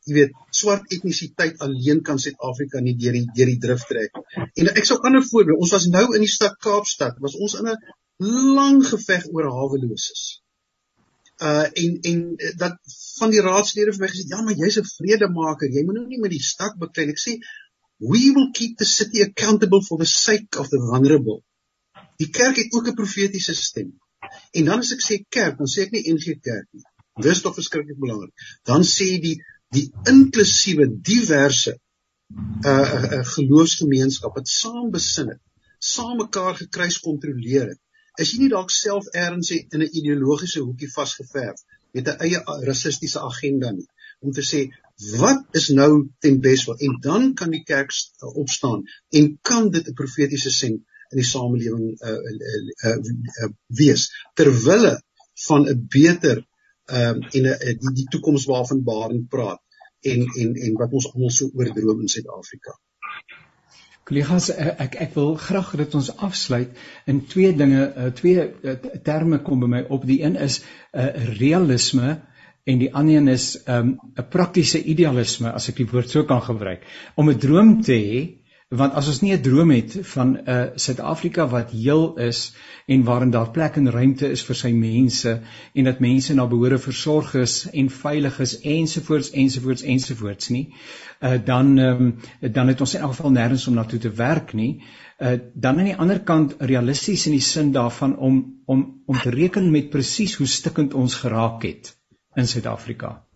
[0.08, 4.16] jy weet swart etnisiteit alleen kan Suid-Afrika nie deur die deur die drif trek.
[4.56, 7.68] En ek sou ander voorbeeld, ons was nou in die stad Kaapstad, was ons in
[7.68, 7.76] 'n
[8.56, 10.42] lang geveg oor haweloses.
[11.40, 12.18] Uh en en
[12.62, 12.76] dat
[13.20, 16.20] van die raadslede vir my gesê, ja, maar jy's 'n vredemaker, jy moet nou nie
[16.20, 17.16] met die stad beklei nie.
[17.16, 17.36] Ek sê
[18.00, 21.42] we will keep the city accountable for the sake of the vulnerable.
[22.22, 23.92] Die kerk het ook 'n profetiese stem.
[24.58, 26.84] En dan as ek sê kerk, dan sê ek nie NG Kerk nie.
[27.24, 28.34] Dis tog verskriklik belangrik.
[28.64, 29.36] Dan sê die
[29.70, 35.42] die inklusiewe diverse uh, uh, uh geloofsgemeenskap wat saam besin het,
[35.78, 37.80] saam mekaar gekruis kontroleer het.
[38.18, 41.62] Is jy nie dalk self eers in 'n ideologiese hoekie vasgeverf
[41.92, 43.88] met 'n eie rassistiese agenda nie
[44.20, 44.60] om te sê
[45.18, 47.92] wat is nou ten beste en dan kan die kerk
[48.42, 48.84] opstaan
[49.18, 50.76] en kan dit 'n profetiese sien
[51.10, 52.34] in die samelewing uh, uh,
[52.86, 52.98] uh,
[53.42, 54.94] uh, wees ter wille
[55.46, 56.36] van 'n beter
[56.86, 59.60] um, en 'n uh, die die toekoms waarvan Barend praat
[60.00, 62.78] en en en wat ons almal so oordroom in Suid-Afrika.
[64.10, 67.84] Kollegas, ek ek wil graag dat ons afsluit in twee dinge,
[68.18, 68.48] twee
[69.06, 70.02] terme kom by my op.
[70.08, 72.16] Die een is 'n uh, realisme
[72.66, 76.42] en die ander een is 'n um, praktiese idealisme as ek die woord sou kan
[76.42, 76.82] gebruik.
[77.14, 78.39] Om 'n droom te hê
[78.70, 82.54] want as ons nie 'n droom het van 'n uh, Suid-Afrika wat heel is
[82.86, 85.40] en waarin daar plek en ruimte is vir sy mense
[85.74, 90.68] en dat mense na behoore versorg is en veilig is ensovoorts ensovoorts ensovoorts nie
[91.20, 94.52] uh, dan um, dan het ons in elk geval nêrens om na toe te werk
[94.52, 94.82] nie.
[95.18, 99.30] Uh, dan aan die ander kant realisties in die sin daarvan om om om te
[99.30, 101.96] reken met presies hoe stikkend ons geraak het
[102.34, 103.29] in Suid-Afrika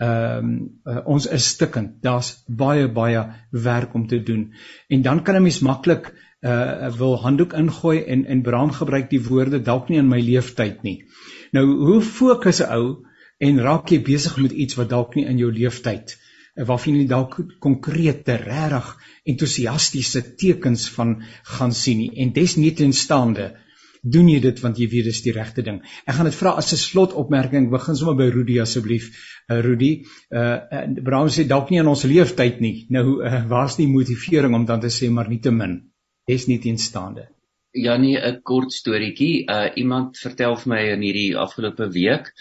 [0.00, 0.52] ehm um,
[0.88, 1.98] uh, ons is stikkend.
[2.02, 4.46] Daar's baie baie werk om te doen.
[4.88, 9.20] En dan kan 'n mens maklik uh wil handdoek ingooi en en Bram gebruik die
[9.28, 11.04] woorde dalk nie in my leeftyd nie.
[11.52, 13.04] Nou hoe fokus 'n ou
[13.38, 16.16] en raak jy besig met iets wat dalk nie in jou leeftyd
[16.56, 22.12] uh, waarvan jy dalk konkrete, regtig entoesiastiese tekens van gaan sien nie.
[22.16, 23.56] En desnietenstaande
[24.02, 25.80] doen jy dit want jy weet dis die regte ding.
[26.06, 27.70] Ek gaan dit vra as 'n slotopmerking.
[27.70, 29.10] Begin sommer by Rudy asseblief.
[29.50, 32.86] Uh, Rudy, uh Brown sê dalk nie in ons leeftyd nie.
[32.90, 35.92] Nou uh, waar's die motivering om dan te sê maar nie te min.
[36.26, 37.28] Dis nie teenstaande.
[37.72, 39.46] Ja nee, 'n kort storieetjie.
[39.46, 42.32] Uh iemand vertel vir my in hierdie afgelope week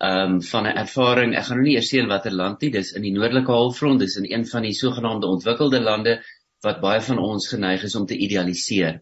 [0.00, 1.34] um van 'n ervaring.
[1.34, 2.70] Ek gaan nou nie eers sê in watter land nie.
[2.70, 4.00] Dis in die noordelike halfrond.
[4.00, 6.20] Dis in een van die sogenaamde ontwikkelde lande
[6.64, 9.00] wat baie van ons geneig is om te idealiseer.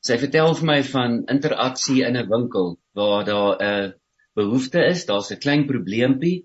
[0.00, 3.92] Sy vertel vir my van interaksie in 'n winkel waar daar 'n
[4.34, 6.44] behoefte is, daar's 'n klein probleempie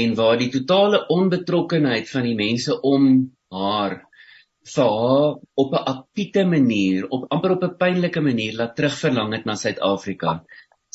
[0.00, 4.02] en waar die totale onbetrokkenheid van die mense om haar
[4.74, 9.44] vir haar op 'n apiete manier, op amper op 'n pynlike manier laat terugverlang het
[9.44, 10.44] na Suid-Afrika.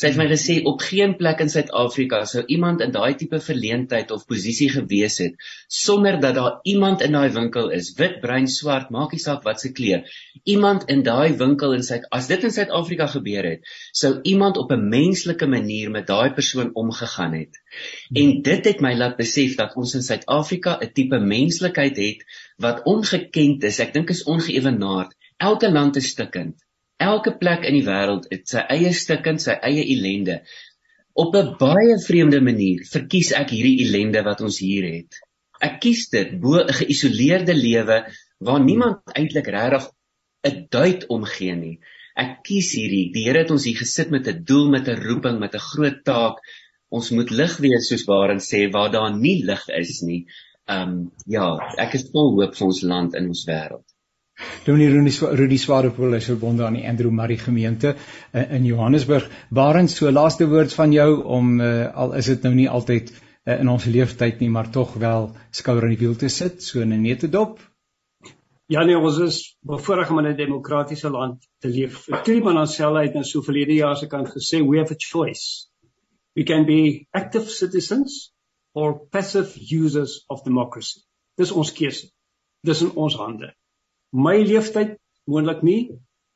[0.02, 4.10] Sy het my gesê op geen plek in Suid-Afrika sou iemand in daai tipe verleentheid
[4.16, 5.36] of posisie gewees het
[5.80, 9.62] sonder dat daar iemand in daai winkel is, wit, bruin, swart, maak nie saak wat
[9.62, 10.02] se kleur.
[10.56, 13.70] Iemand in daai winkel in Suid as dit in Suid-Afrika gebeur het,
[14.02, 17.62] sou iemand op 'n menslike manier met daai persoon omgegaan het.
[18.24, 22.26] En dit het my laat besef dat ons in Suid-Afrika 'n tipe menslikheid het
[22.58, 23.80] wat ongekend is.
[23.80, 25.14] Ek dink is ongeëwenaard.
[25.38, 26.58] Elke land is stikkend.
[27.02, 30.41] Elke plek in die wêreld het sy eie stukkend, sy eie ellende.
[31.24, 35.18] Op 'n baie vreemde manier verkies ek hierdie ellende wat ons hier het.
[35.62, 37.97] Ek kies dit bo 'n geïsoleerde lewe
[38.39, 39.89] waar niemand eintlik regtig
[40.49, 41.80] 'n duit omgee nie.
[42.16, 43.12] Ek kies hierdie.
[43.14, 46.04] Die Here het ons hier gesit met 'n doel, met 'n roeping, met 'n groot
[46.04, 46.38] taak.
[46.89, 50.26] Ons moet lig wees soos Barend sê waar daar nie lig is nie.
[50.68, 51.47] Ehm um, ja,
[51.78, 53.91] ek is vol hoop vir ons land en ons wêreld.
[54.66, 59.30] Dominee Rudy Rudy Swarepoel is verbonde aan die Andrew Murray gemeente uh, in Johannesburg.
[59.50, 63.56] Waarin so laaste woord van jou om uh, al is dit nou nie altyd uh,
[63.56, 66.94] in ons leeftyd nie, maar tog wel skouer in die wiel te sit, so in
[66.94, 67.60] 'n nette dop.
[68.72, 72.06] Ja nee, ons is bevoorreg om in 'n demokratiese land te leef.
[72.24, 75.68] Kliman onsself het nou so verlede jaar se kant gesê we have a choice.
[76.36, 78.32] We can be active citizens
[78.74, 81.02] or passive users of democracy.
[81.36, 82.14] Dis ons keuse.
[82.64, 83.56] Dis in ons hande
[84.12, 84.97] my leeftyd
[85.30, 85.82] moontlik nie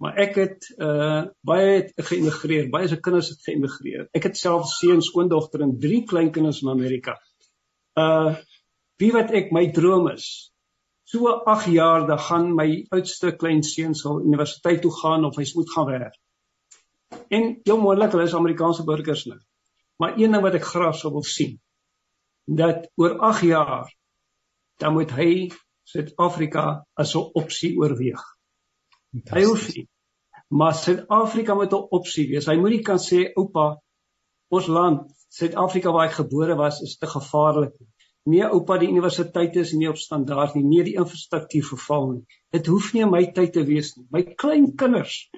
[0.01, 4.67] maar ek het uh baie het geïmigreer baie se kinders het geïmigreer ek het self
[4.71, 7.15] seun skoondogter en drie kleinkinders in Amerika.
[7.95, 8.36] Uh
[8.99, 10.51] wie wat ek my droom is
[11.05, 15.45] so 8 jaar dan gaan my oudste klein seun sal universiteit toe gaan of hy
[15.55, 16.15] moet gaan werk.
[17.30, 19.39] En jou moontlik hulle is Amerikaanse burgers nou.
[19.99, 21.59] Maar een ding wat ek graag sou wil sien
[22.45, 23.93] dat oor 8 jaar
[24.84, 25.30] dan moet hy
[25.86, 28.21] Suid-Afrika as 'n opsie oorweeg.
[29.31, 29.88] Hy hoef nie.
[30.49, 32.47] Maar Suid-Afrika moet 'n opsie wees.
[32.47, 33.81] Hy moenie kan sê oupa,
[34.49, 37.73] ons land Suid-Afrika waar ek gebore was is te gevaarlik.
[38.25, 40.63] Nee oupa, die universiteit is nie op standaard nie.
[40.63, 42.23] Nee, die infrastruktuur verval nie.
[42.51, 44.07] Dit hoef nie in my tyd te wees nie.
[44.09, 45.29] My klein kinders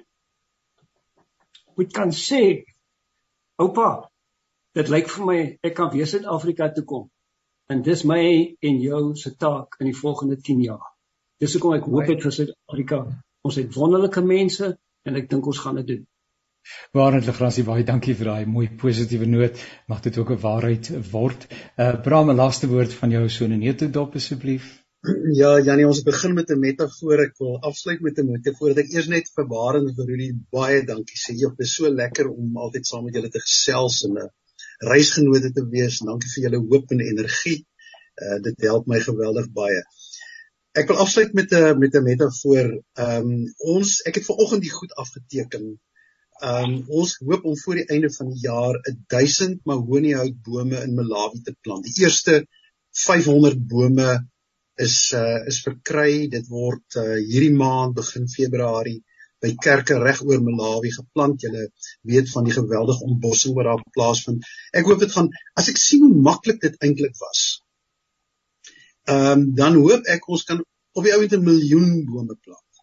[1.76, 2.64] moet kan sê,
[3.62, 4.08] oupa,
[4.74, 7.04] dit lyk vir my ek kan weer Suid-Afrika toe kom.
[7.72, 8.22] En dis my
[8.64, 10.84] en jou se taak in die volgende 10 jaar.
[11.42, 13.00] Dis hoekom ek hoop dit vir Suid-Afrika.
[13.44, 14.70] Ons het wonderlike mense
[15.04, 16.06] en ek dink ons gaan dit doen.
[16.96, 19.60] Waarheid Legrasie baie dankie vir daai mooi positiewe noot.
[19.92, 21.44] Mag dit ook 'n waarheid word.
[21.76, 24.72] Uh Bram, 'n laaste woord van jou so 'n neutedop asseblief.
[25.40, 27.20] Ja, Janie, ons begin met 'n metafoor.
[27.28, 28.78] Ek wil afsluit met 'n metafoor.
[28.78, 31.36] Ek eers net vir Barend vir Rudy baie dankie sê.
[31.36, 34.30] Jy is so lekker om altyd saam met julle te gesels en 'n
[34.86, 36.00] reisgenote te wees.
[36.06, 37.58] Dankie vir julle hoop en energie.
[38.22, 39.82] Uh dit help my geweldig baie.
[40.78, 42.72] Ek wil afsluit met 'n met 'n metafoor.
[43.04, 43.44] Ehm um,
[43.76, 45.76] ons ek het vanoggend die goed afgeteken
[46.38, 48.76] Ehm um, ons hoop om voor die einde van die jaar
[49.14, 51.88] 1000 mahoniehoutbome in Malawi te plant.
[51.88, 52.44] Die eerste
[52.94, 54.12] 500 bome
[54.78, 56.28] is uh is verkry.
[56.30, 59.00] Dit word uh hierdie maand begin Februarie
[59.42, 61.42] by kerke reg oor Malawi geplant.
[61.42, 61.68] Julle
[62.10, 64.46] weet van die geweldige ontbossing wat daar plaasvind.
[64.76, 67.44] Ek hoop dit gaan as ek sien hoe maklik dit eintlik was.
[69.08, 70.64] Ehm um, dan hoop ek ons kan
[70.98, 72.82] op die ou end 'n miljoen bome plant.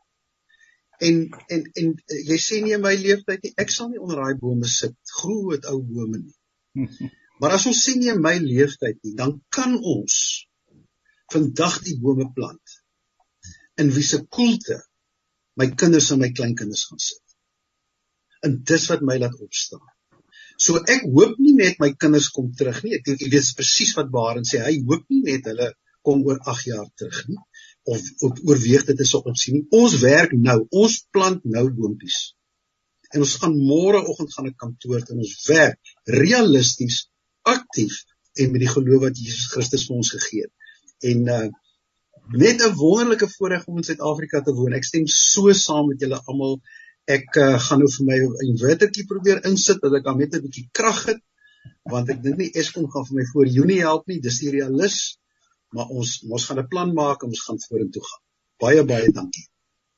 [1.07, 1.15] En
[1.53, 4.39] en en eh, jy sê nie in my lewenstyd nie, ek sal nie onder daai
[4.39, 6.37] bome sit, groot ou bome nie.
[7.39, 10.47] Maar as ons sien nie in my lewenstyd nie, dan kan ons
[11.33, 12.75] vandag die bome plant.
[13.81, 14.77] In wie se koelte
[15.59, 17.21] my kinders en my kleinkinders gaan sit.
[18.45, 19.83] En dis wat my laat opstaan.
[20.61, 22.95] So ek hoop nie net my kinders kom terug nie.
[22.97, 24.61] Ek dink jy weet presies wat Baaren sê.
[24.63, 25.71] Hy hoop nie net hulle
[26.05, 27.39] kom oor 8 jaar terug nie
[27.85, 29.65] of, of oorweeg dit is op opsien.
[29.73, 32.19] Ons werk nou, ons plant nou boontjies.
[33.13, 37.05] En ons gaan môreoggend gaan 'n kantoor toe en ons werk realisties,
[37.45, 38.01] aktief
[38.41, 40.53] en met die geloof wat Jesus Christus vir ons gegee het.
[41.11, 41.45] En uh
[42.31, 44.73] net 'n wonderlike voorreg om in Suid-Afrika te woon.
[44.73, 46.59] Ek stem so saam met julle almal.
[47.05, 50.41] Ek uh, gaan nou vir my 'n invertertjie probeer insit dat ek dan net 'n
[50.41, 51.21] bietjie krag het
[51.83, 54.19] want ek dink nie Eskom gaan vir my voor Junie help nie.
[54.19, 55.17] Dis die realis
[55.75, 58.23] maar ons ons gaan 'n plan maak en ons gaan vorentoe gaan.
[58.63, 59.45] Baie baie dankie.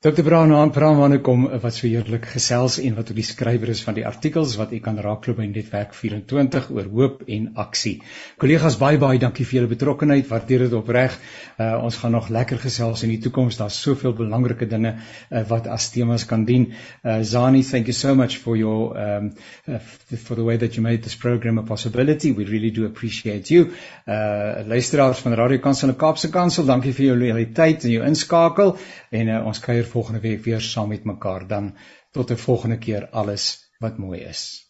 [0.00, 0.22] Dr.
[0.22, 3.80] Brown aan Brown wanneer kom wat so heerlik gesels en wat ook die skrywer is
[3.82, 7.96] van die artikels wat u kan raakloop by Netwerk 24 oor hoop en aksie.
[8.38, 10.28] Kollegas baie baie dankie vir julle betrokkeheid.
[10.30, 11.16] Waardeer dit opreg.
[11.58, 13.58] Uh, ons gaan nog lekker gesels in die toekoms.
[13.58, 16.68] Daar's soveel belangrike dinge uh, wat as temas kan dien.
[17.02, 19.32] Uh, Zani, thank you so much for your um
[19.66, 19.82] uh,
[20.14, 22.30] for the way that you made this program a possibility.
[22.30, 23.72] We really do appreciate you.
[24.06, 28.76] Uh luisteraars van Radio Kansel en Kaapse Kansel, dankie vir julle loyaliteit en jou inskakel
[29.10, 31.46] en uh, ons kuier volgende week weer saam met mekaar.
[31.46, 31.76] Dan
[32.10, 34.67] tot 'n volgende keer alles wat mooi is